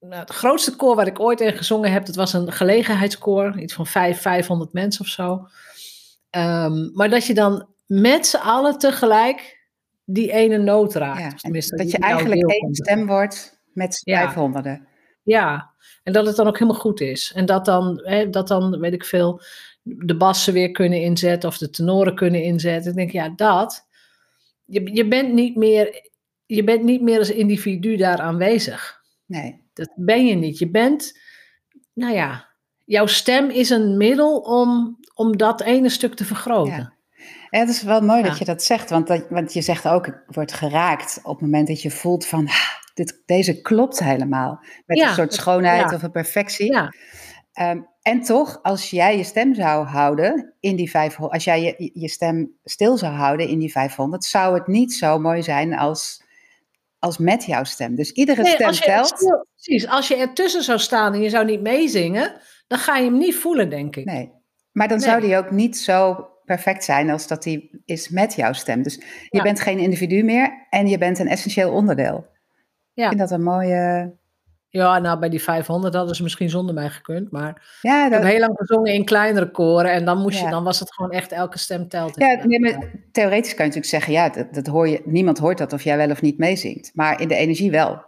[0.00, 3.74] nou, het grootste koor waar ik ooit in gezongen heb, dat was een gelegenheidskoor, iets
[3.74, 5.32] van 5, 500 mensen of zo.
[6.30, 9.68] Um, maar dat je dan met z'n allen tegelijk
[10.04, 11.42] die ene noot raakt.
[11.42, 14.18] Ja, dat je eigenlijk één stem wordt met ja.
[14.20, 14.80] 500.
[15.22, 15.70] Ja,
[16.02, 17.32] en dat het dan ook helemaal goed is.
[17.34, 19.42] En dat dan, hè, dat dan weet ik veel,
[19.82, 22.90] de bassen weer kunnen inzetten of de tenoren kunnen inzetten.
[22.90, 23.88] Ik denk, ja, dat.
[24.64, 26.10] Je, je, bent niet meer,
[26.46, 29.02] je bent niet meer als individu daar aanwezig.
[29.26, 29.68] Nee.
[29.80, 30.58] Dat ben je niet.
[30.58, 31.20] Je bent,
[31.92, 32.48] nou ja,
[32.84, 36.72] jouw stem is een middel om, om dat ene stuk te vergroten.
[36.72, 36.98] Ja.
[37.60, 40.22] Het is wel mooi dat je dat zegt, want, dat, want je zegt ook, ik
[40.26, 42.48] word geraakt op het moment dat je voelt van,
[42.94, 44.64] dit, deze klopt helemaal.
[44.86, 46.76] Met een soort schoonheid of een perfectie.
[47.60, 51.90] Um, en toch, als jij je stem zou houden in die 500, als jij je,
[52.00, 56.19] je stem stil zou houden in die 500, zou het niet zo mooi zijn als
[57.00, 57.94] als met jouw stem.
[57.94, 59.44] Dus iedere stem telt.
[59.54, 63.18] precies, als je ertussen zou staan en je zou niet meezingen, dan ga je hem
[63.18, 64.04] niet voelen, denk ik.
[64.04, 64.32] Nee,
[64.72, 68.52] maar dan zou die ook niet zo perfect zijn als dat die is met jouw
[68.52, 68.82] stem.
[68.82, 72.26] Dus je bent geen individu meer en je bent een essentieel onderdeel.
[72.92, 73.02] Ja.
[73.02, 74.18] Ik vind dat een mooie...
[74.72, 78.18] Ja, nou bij die 500 hadden ze misschien zonder mij gekund, maar ja, dat...
[78.18, 80.94] ik heb heel lang gezongen in kleinere koren en dan, moest je, dan was het
[80.94, 82.16] gewoon echt elke stem telt.
[82.16, 85.58] Ja, nee, maar theoretisch kan je natuurlijk zeggen, ja, dat, dat hoor je, niemand hoort
[85.58, 88.04] dat of jij wel of niet meezingt, maar in de energie wel.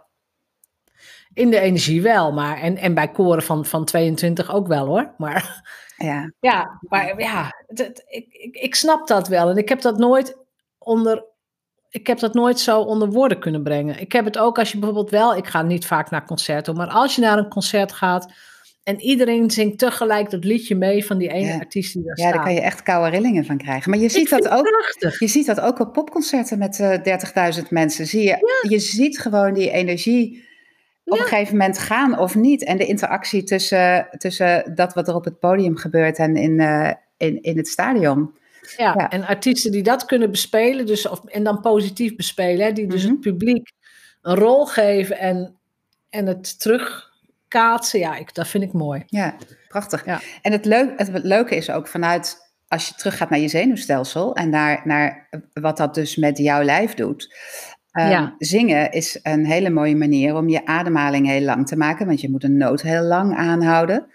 [1.33, 5.13] In de energie wel, maar en, en bij koren van, van 22 ook wel hoor,
[5.17, 5.63] maar...
[5.97, 10.37] Ja, ja maar ja, ik, ik, ik snap dat wel en ik heb dat nooit
[10.77, 11.25] onder
[11.93, 13.99] ik heb dat nooit zo onder woorden kunnen brengen.
[13.99, 16.87] Ik heb het ook als je bijvoorbeeld wel, ik ga niet vaak naar concerten, maar
[16.87, 18.33] als je naar een concert gaat
[18.83, 22.31] en iedereen zingt tegelijk dat liedje mee van die ene artiest die daar ja, staat.
[22.31, 23.89] Ja, daar kan je echt koude rillingen van krijgen.
[23.89, 24.67] Maar je ziet, dat ook,
[25.19, 28.07] je ziet dat ook op popconcerten met uh, eh, 30.000 mensen.
[28.07, 30.47] Zie je, je ziet gewoon die energie
[31.05, 32.63] op een gegeven moment gaan of niet.
[32.63, 36.91] En de interactie tussen, tussen dat wat er op het podium gebeurt en in, uh,
[37.17, 38.33] in, in het stadion.
[38.77, 42.87] Ja, en artiesten die dat kunnen bespelen, dus, of, en dan positief bespelen, hè, die
[42.87, 43.11] dus mhm.
[43.11, 43.71] het publiek
[44.21, 45.55] een rol geven en,
[46.09, 49.03] en het terugkaatsen, ja, ik, dat vind ik mooi.
[49.05, 49.35] Ja,
[49.67, 50.05] prachtig.
[50.05, 50.21] Ja.
[50.41, 54.49] En het, leuk, het leuke is ook vanuit, als je teruggaat naar je zenuwstelsel en
[54.49, 57.35] naar, naar wat dat dus met jouw lijf doet.
[57.91, 62.21] Ehm, zingen is een hele mooie manier om je ademhaling heel lang te maken, want
[62.21, 64.07] je moet een noot heel lang aanhouden.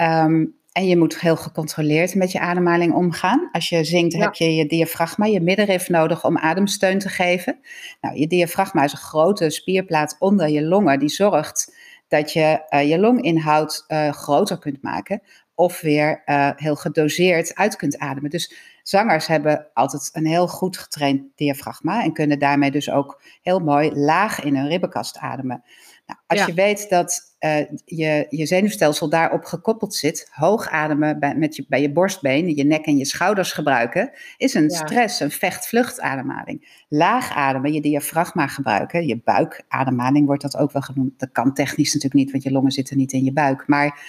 [0.00, 3.48] Um, en je moet heel gecontroleerd met je ademhaling omgaan.
[3.52, 7.58] Als je zingt heb je je diafragma, je middenrif nodig om ademsteun te geven.
[8.00, 11.74] Nou, je diafragma is een grote spierplaat onder je longen die zorgt
[12.08, 15.22] dat je uh, je longinhoud uh, groter kunt maken
[15.54, 18.30] of weer uh, heel gedoseerd uit kunt ademen.
[18.30, 23.58] Dus zangers hebben altijd een heel goed getraind diafragma en kunnen daarmee dus ook heel
[23.58, 25.62] mooi laag in hun ribbenkast ademen.
[26.06, 31.34] Nou, als je weet dat uh, je, je zenuwstelsel daarop gekoppeld zit, hoog ademen bij,
[31.34, 35.30] met je, bij je borstbeen, je nek en je schouders gebruiken, is een stress, een
[35.30, 36.84] vecht-vluchtademhaling.
[36.88, 41.18] Laag ademen, je diafragma gebruiken, je buikademhaling wordt dat ook wel genoemd.
[41.18, 43.66] Dat kan technisch natuurlijk niet, want je longen zitten niet in je buik.
[43.66, 44.00] Maar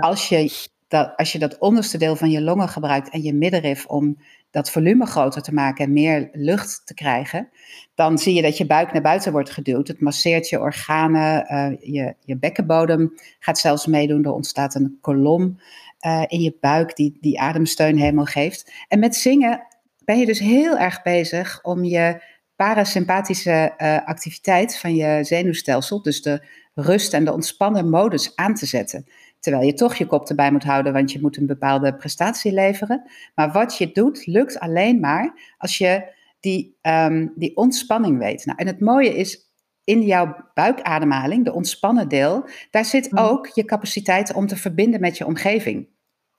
[0.00, 3.86] als je dat, als je dat onderste deel van je longen gebruikt en je middenrif
[3.86, 4.16] om
[4.50, 7.48] dat volume groter te maken en meer lucht te krijgen,
[7.94, 9.88] dan zie je dat je buik naar buiten wordt geduwd.
[9.88, 14.24] Het masseert je organen, uh, je, je bekkenbodem gaat zelfs meedoen.
[14.24, 15.60] Er ontstaat een kolom
[16.06, 18.72] uh, in je buik die, die ademsteun helemaal geeft.
[18.88, 19.66] En met zingen
[20.04, 22.22] ben je dus heel erg bezig om je
[22.56, 28.66] parasympathische uh, activiteit van je zenuwstelsel, dus de rust en de ontspannen modus aan te
[28.66, 29.06] zetten.
[29.40, 33.10] Terwijl je toch je kop erbij moet houden, want je moet een bepaalde prestatie leveren.
[33.34, 38.46] Maar wat je doet, lukt alleen maar als je die, um, die ontspanning weet.
[38.46, 39.48] Nou, en het mooie is,
[39.84, 43.24] in jouw buikademhaling, de ontspannen deel, daar zit mhm.
[43.24, 45.88] ook je capaciteit om te verbinden met je omgeving.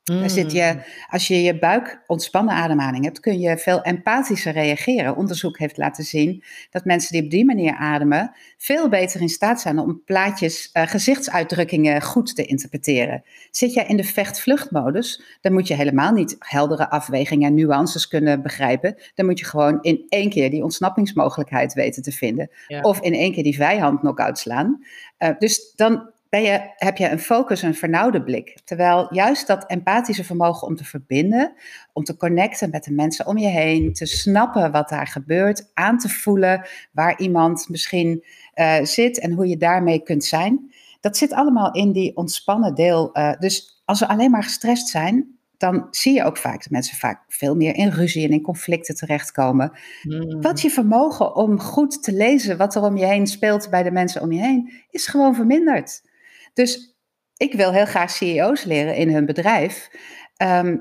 [0.03, 0.83] Daar zit je, mm.
[1.09, 5.15] als je je buik ontspannen ademhaling hebt, kun je veel empathischer reageren.
[5.15, 9.61] Onderzoek heeft laten zien dat mensen die op die manier ademen, veel beter in staat
[9.61, 13.23] zijn om plaatjes, uh, gezichtsuitdrukkingen goed te interpreteren.
[13.51, 18.41] Zit jij in de vecht-vluchtmodus, dan moet je helemaal niet heldere afwegingen en nuances kunnen
[18.41, 18.95] begrijpen.
[19.15, 22.49] Dan moet je gewoon in één keer die ontsnappingsmogelijkheid weten te vinden.
[22.81, 24.83] Of in één keer die vijand knock-out slaan.
[25.19, 28.57] Uh, dus dan ben je, heb je een focus, een vernauwde blik.
[28.63, 31.53] Terwijl juist dat empathische vermogen om te verbinden,
[31.93, 35.97] om te connecten met de mensen om je heen, te snappen wat daar gebeurt, aan
[35.97, 38.23] te voelen waar iemand misschien
[38.55, 40.71] uh, zit en hoe je daarmee kunt zijn.
[40.99, 43.17] Dat zit allemaal in die ontspannen deel.
[43.17, 46.97] Uh, dus als we alleen maar gestrest zijn, dan zie je ook vaak dat mensen
[46.97, 49.71] vaak veel meer in ruzie en in conflicten terechtkomen.
[50.03, 50.41] Mm.
[50.41, 53.91] Wat je vermogen om goed te lezen wat er om je heen speelt bij de
[53.91, 56.01] mensen om je heen, is gewoon verminderd.
[56.59, 56.95] Dus
[57.37, 59.89] ik wil heel graag CEO's leren in hun bedrijf.
[60.35, 60.77] Ehm,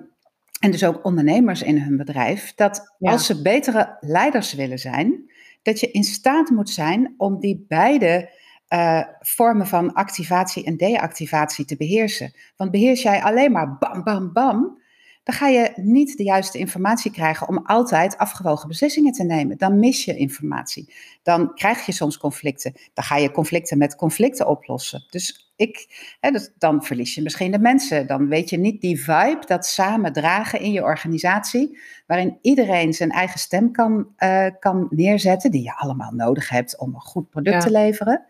[0.60, 2.54] en dus ook ondernemers in hun bedrijf.
[2.54, 5.30] Dat als ze betere leiders willen zijn,
[5.62, 8.30] dat je in staat moet zijn om die beide
[8.68, 12.32] uh, vormen van activatie en deactivatie te beheersen.
[12.56, 14.82] Want beheers jij alleen maar bam, bam, bam,
[15.28, 19.58] dan ga je niet de juiste informatie krijgen om altijd afgewogen beslissingen te nemen.
[19.58, 20.94] Dan mis je informatie.
[21.22, 22.72] Dan krijg je soms conflicten.
[22.94, 25.04] Dan ga je conflicten met conflicten oplossen.
[25.10, 25.86] Dus ik,
[26.20, 28.06] hè, dus dan verlies je misschien de mensen.
[28.06, 33.10] Dan weet je niet die vibe, dat samen dragen in je organisatie, waarin iedereen zijn
[33.10, 37.60] eigen stem kan, uh, kan neerzetten, die je allemaal nodig hebt om een goed product
[37.60, 38.24] te leveren.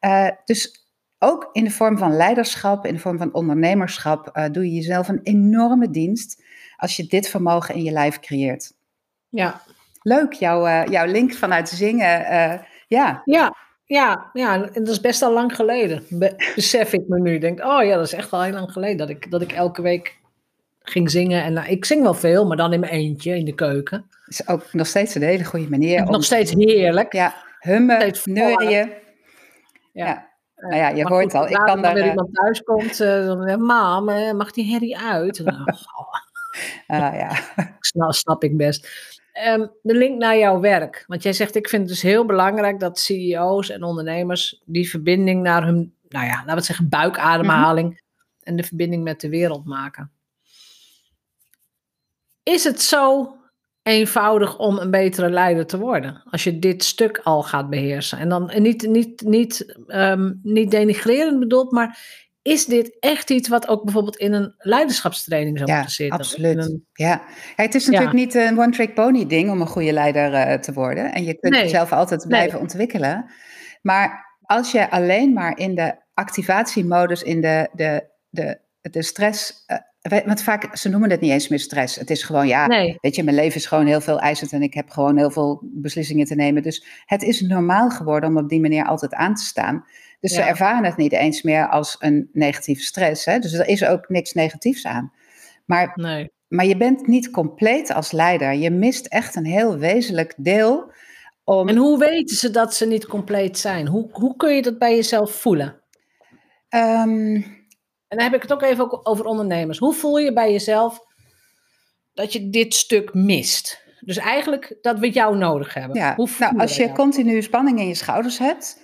[0.00, 0.89] Uh, dus
[1.22, 5.08] ook in de vorm van leiderschap, in de vorm van ondernemerschap, uh, doe je jezelf
[5.08, 6.42] een enorme dienst
[6.76, 8.72] als je dit vermogen in je lijf creëert.
[9.28, 9.62] Ja.
[10.02, 12.08] Leuk, jouw, uh, jouw link vanuit zingen
[12.88, 13.22] Ja.
[13.24, 13.56] Ja,
[13.90, 16.04] ja, ja, en dat is best al lang geleden.
[16.54, 17.38] Besef ik me nu.
[17.38, 19.82] Denk, oh ja, dat is echt al heel lang geleden dat ik, dat ik elke
[19.82, 20.18] week
[20.82, 21.42] ging zingen.
[21.42, 24.06] En nou, ik zing wel veel, maar dan in mijn eentje in de keuken.
[24.10, 26.02] Dat is ook nog steeds een hele goede manier.
[26.02, 26.10] Om...
[26.10, 27.12] Nog steeds heerlijk.
[27.12, 28.92] Ja, hummen, neurien.
[29.92, 30.06] Ja.
[30.06, 30.29] ja.
[30.60, 31.48] Nou ja, je hoort al.
[31.48, 31.92] Ik kan daar.
[31.92, 34.04] Als iemand thuis komt, uh, dan mam,
[34.36, 35.42] mag die herrie uit?
[36.86, 37.38] Nou, ah, ja.
[37.80, 38.88] snap, snap ik best.
[39.46, 41.04] Um, de link naar jouw werk.
[41.06, 45.42] Want jij zegt, ik vind het dus heel belangrijk dat CEO's en ondernemers die verbinding
[45.42, 47.98] naar hun, nou ja, laten we zeggen, buikademhaling mhm.
[48.40, 50.10] en de verbinding met de wereld maken.
[52.42, 53.34] Is het zo
[53.82, 56.22] eenvoudig om een betere leider te worden.
[56.30, 58.18] Als je dit stuk al gaat beheersen.
[58.18, 61.98] En dan niet, niet, niet, um, niet denigrerend bedoeld, maar
[62.42, 66.18] is dit echt iets wat ook bijvoorbeeld in een leiderschapstraining zou moeten zitten?
[66.18, 66.78] Absoluut.
[66.92, 67.22] Ja, ja,
[67.56, 71.12] het is natuurlijk niet een one-trick pony ding om een goede leider uh, te worden.
[71.12, 72.60] En je kunt jezelf altijd blijven nee.
[72.60, 73.30] ontwikkelen.
[73.82, 79.76] Maar als je alleen maar in de activatiemodus, in de, de, de, de stress uh,
[80.08, 81.96] want vaak, ze noemen het niet eens meer stress.
[81.96, 82.66] Het is gewoon, ja,
[83.00, 85.62] weet je, mijn leven is gewoon heel veel eisend en ik heb gewoon heel veel
[85.62, 86.62] beslissingen te nemen.
[86.62, 89.84] Dus het is normaal geworden om op die manier altijd aan te staan.
[90.20, 93.24] Dus ze ervaren het niet eens meer als een negatieve stress.
[93.24, 93.38] Hè?
[93.38, 95.12] Dus er is ook niks negatiefs aan.
[95.64, 96.30] Maar, nee.
[96.48, 98.52] maar je bent niet compleet als leider.
[98.52, 100.92] Je mist echt een heel wezenlijk deel.
[101.44, 101.68] Om...
[101.68, 103.86] En hoe weten ze dat ze niet compleet zijn?
[103.86, 105.80] Hoe, hoe kun je dat bij jezelf voelen?
[106.68, 107.44] Um,
[108.10, 109.78] en dan heb ik het ook even over ondernemers.
[109.78, 111.00] Hoe voel je bij jezelf
[112.14, 113.82] dat je dit stuk mist?
[114.00, 115.96] Dus eigenlijk dat we jou nodig hebben.
[115.96, 118.80] Ja, nou, als je continu spanning in je schouders hebt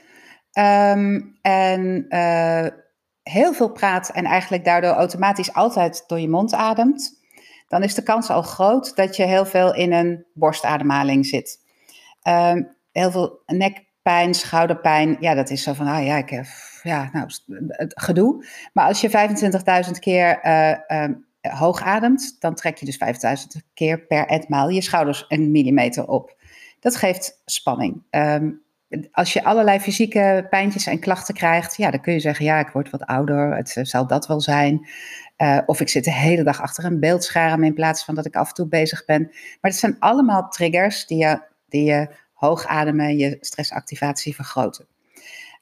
[0.53, 2.67] ehm, en uh,
[3.23, 7.23] heel veel praat en eigenlijk daardoor automatisch altijd door je mond ademt,
[7.69, 11.59] dan is de kans al groot dat je heel veel in een borstademhaling zit.
[12.29, 16.47] Um, heel veel nekpijn, schouderpijn, ja, dat is zo van, ah ja, ik heb
[16.87, 17.29] ja, nou,
[17.69, 18.47] het gedoe.
[18.73, 19.11] Maar als je
[19.87, 21.05] 25.000 keer uh,
[21.41, 22.99] hoog ademt, dan trek je dus
[23.59, 26.37] 50.000 keer per etmaal je schouders een millimeter op.
[26.81, 28.03] Dat geeft spanning.
[28.11, 28.65] Um,
[29.13, 32.69] als je allerlei fysieke pijntjes en klachten krijgt, ja, dan kun je zeggen, ja, ik
[32.69, 34.89] word wat ouder, het zal dat wel zijn.
[35.39, 38.37] Uh, of ik zit de hele dag achter een beeldscherm in plaats van dat ik
[38.37, 39.23] af en toe bezig ben.
[39.23, 44.87] Maar het zijn allemaal triggers die je, die je hoog ademen, je stressactivatie vergroten.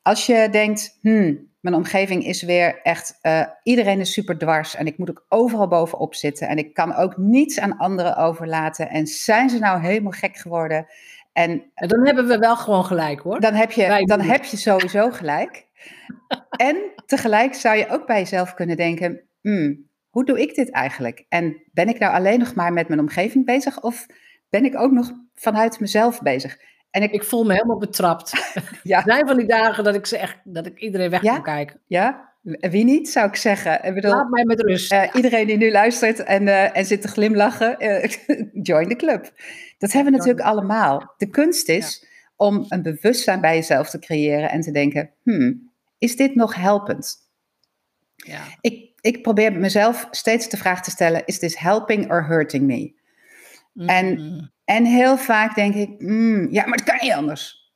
[0.05, 4.87] Als je denkt, hmm, mijn omgeving is weer echt, uh, iedereen is super dwars en
[4.87, 9.07] ik moet ook overal bovenop zitten en ik kan ook niets aan anderen overlaten en
[9.07, 10.87] zijn ze nou helemaal gek geworden?
[11.33, 13.41] En, dan hebben we wel gewoon gelijk hoor.
[13.41, 15.67] Dan heb je, dan heb je sowieso gelijk.
[16.51, 16.77] en
[17.07, 21.25] tegelijk zou je ook bij jezelf kunnen denken, hmm, hoe doe ik dit eigenlijk?
[21.29, 24.07] En ben ik nou alleen nog maar met mijn omgeving bezig of
[24.51, 26.59] ben ik ook nog vanuit mezelf bezig?
[26.95, 28.33] En ik, ik voel me helemaal betrapt.
[28.83, 28.97] ja.
[28.97, 31.81] Er zijn van die dagen dat ik, ze echt, dat ik iedereen weg kan kijken.
[31.87, 33.85] Ja, wie niet, zou ik zeggen.
[33.85, 34.93] Ik bedoel, Laat mij met rust.
[34.93, 38.05] Uh, Iedereen die nu luistert en, uh, en zit te glimlachen, uh,
[38.71, 39.33] join the club.
[39.79, 41.15] Dat hebben we natuurlijk allemaal.
[41.17, 46.17] De kunst is om een bewustzijn bij jezelf te creëren en te denken, hmm, is
[46.17, 47.17] dit nog helpend?
[48.17, 48.43] Ja.
[48.61, 52.95] Ik, ik probeer mezelf steeds de vraag te stellen, is this helping or hurting me?
[53.87, 54.53] En mm-hmm.
[54.65, 57.73] En heel vaak denk ik, mm, ja, maar het kan niet anders.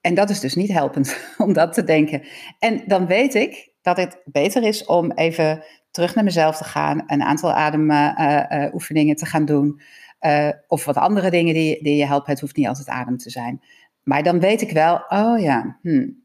[0.00, 2.22] En dat is dus niet helpend om dat te denken.
[2.58, 7.02] En dan weet ik dat het beter is om even terug naar mezelf te gaan,
[7.06, 9.80] een aantal ademoefeningen te gaan doen.
[10.20, 12.30] Uh, of wat andere dingen die, die je helpen.
[12.30, 13.62] Het hoeft niet altijd adem te zijn.
[14.02, 16.24] Maar dan weet ik wel, oh ja, hmm,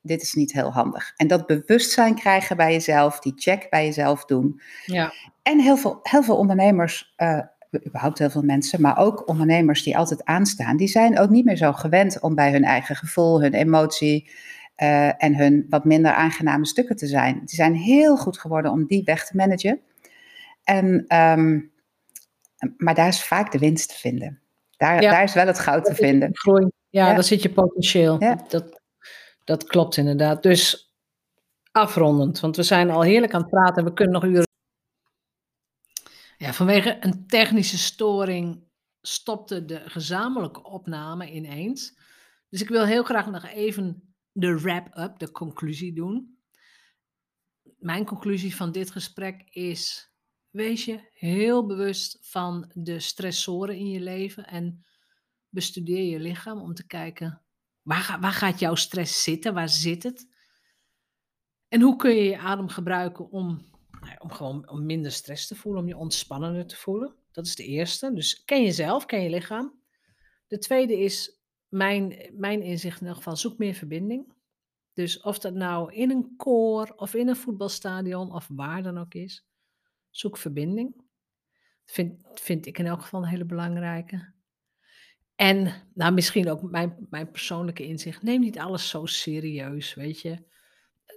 [0.00, 1.12] dit is niet heel handig.
[1.16, 4.60] En dat bewustzijn krijgen bij jezelf, die check bij jezelf doen.
[4.86, 5.12] Ja.
[5.42, 7.40] En heel veel, heel veel ondernemers uh,
[7.86, 11.56] überhaupt heel veel mensen, maar ook ondernemers die altijd aanstaan, die zijn ook niet meer
[11.56, 14.30] zo gewend om bij hun eigen gevoel, hun emotie
[14.82, 17.34] uh, en hun wat minder aangename stukken te zijn.
[17.34, 19.80] Die zijn heel goed geworden om die weg te managen.
[20.64, 21.72] En, um,
[22.76, 24.40] maar daar is vaak de winst te vinden.
[24.76, 26.28] Daar, daar is wel het goud te vinden.
[26.32, 26.66] Groei.
[26.88, 28.16] Ja, ja, daar zit je potentieel.
[28.18, 28.44] Ja.
[28.48, 28.80] Dat,
[29.44, 30.42] dat klopt inderdaad.
[30.42, 30.92] Dus
[31.72, 33.84] afrondend, want we zijn al heerlijk aan het praten.
[33.84, 34.50] We kunnen nog uren
[36.42, 38.64] ja, vanwege een technische storing
[39.00, 41.98] stopte de gezamenlijke opname ineens.
[42.48, 46.38] Dus ik wil heel graag nog even de wrap-up, de conclusie doen.
[47.78, 50.12] Mijn conclusie van dit gesprek is:
[50.50, 54.84] wees je heel bewust van de stressoren in je leven en
[55.48, 57.42] bestudeer je lichaam om te kijken
[57.82, 60.28] waar, waar gaat jouw stress zitten, waar zit het?
[61.68, 63.71] En hoe kun je je adem gebruiken om
[64.04, 67.14] nou om gewoon om minder stress te voelen, om je ontspannender te voelen.
[67.32, 68.12] Dat is de eerste.
[68.12, 69.80] Dus ken jezelf, ken je lichaam.
[70.46, 74.32] De tweede is, mijn, mijn inzicht in elk geval, zoek meer verbinding.
[74.92, 79.14] Dus of dat nou in een koor of in een voetbalstadion of waar dan ook
[79.14, 79.46] is,
[80.10, 81.04] zoek verbinding.
[81.84, 84.32] Vind, vind ik in elk geval een hele belangrijke.
[85.34, 88.22] En nou, misschien ook mijn, mijn persoonlijke inzicht.
[88.22, 90.50] Neem niet alles zo serieus, weet je.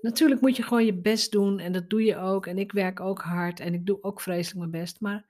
[0.02, 2.46] Natuurlijk moet je gewoon je best doen en dat doe je ook.
[2.46, 5.00] En ik werk ook hard en ik doe ook vreselijk mijn best.
[5.00, 5.26] Maar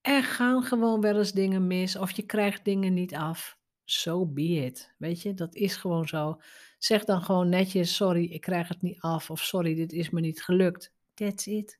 [0.00, 3.58] er gaan gewoon wel eens dingen mis of je krijgt dingen niet af.
[3.84, 4.94] So be it.
[4.98, 6.40] Weet je, dat is gewoon zo.
[6.78, 9.30] Zeg dan gewoon netjes: sorry, ik krijg het niet af.
[9.30, 10.92] Of sorry, dit is me niet gelukt.
[11.14, 11.78] That's it.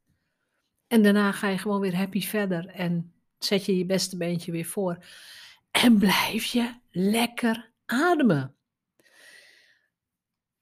[0.87, 4.65] En daarna ga je gewoon weer happy verder en zet je je beste beentje weer
[4.65, 5.05] voor.
[5.71, 8.55] En blijf je lekker ademen.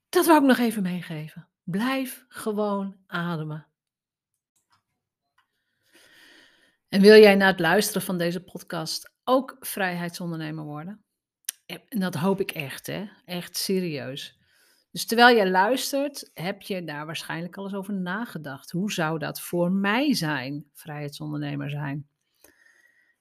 [0.08, 1.48] Dat wou ik nog even meegeven.
[1.64, 3.66] Blijf gewoon ademen.
[6.88, 11.04] En wil jij na het luisteren van deze podcast ook vrijheidsondernemer worden?
[11.66, 13.08] En dat hoop ik echt, hè?
[13.24, 14.38] Echt serieus.
[14.90, 18.70] Dus terwijl je luistert, heb je daar waarschijnlijk al eens over nagedacht.
[18.70, 22.08] Hoe zou dat voor mij zijn, vrijheidsondernemer zijn?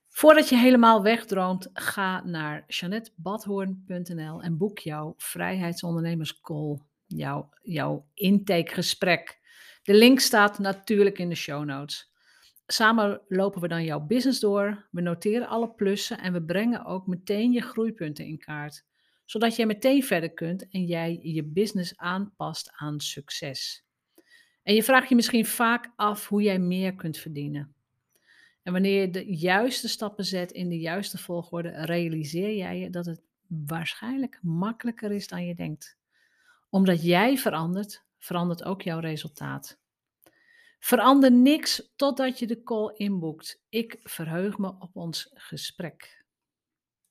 [0.07, 6.79] Voordat je helemaal wegdroomt, ga naar janettebadhoorn.nl en boek jouw vrijheidsondernemerscall,
[7.15, 9.39] jouw, jouw intakegesprek.
[9.83, 12.11] De link staat natuurlijk in de show notes.
[12.67, 17.07] Samen lopen we dan jouw business door, we noteren alle plussen en we brengen ook
[17.07, 18.85] meteen je groeipunten in kaart,
[19.25, 23.85] zodat jij meteen verder kunt en jij je business aanpast aan succes.
[24.63, 27.75] En je vraagt je misschien vaak af hoe jij meer kunt verdienen.
[28.63, 33.05] En wanneer je de juiste stappen zet in de juiste volgorde, realiseer jij je dat
[33.05, 35.97] het waarschijnlijk makkelijker is dan je denkt.
[36.73, 39.79] Omdat jij verandert, verandert ook jouw resultaat.
[40.79, 43.63] Verander niks totdat je de call inboekt.
[43.69, 46.22] Ik verheug me op ons gesprek.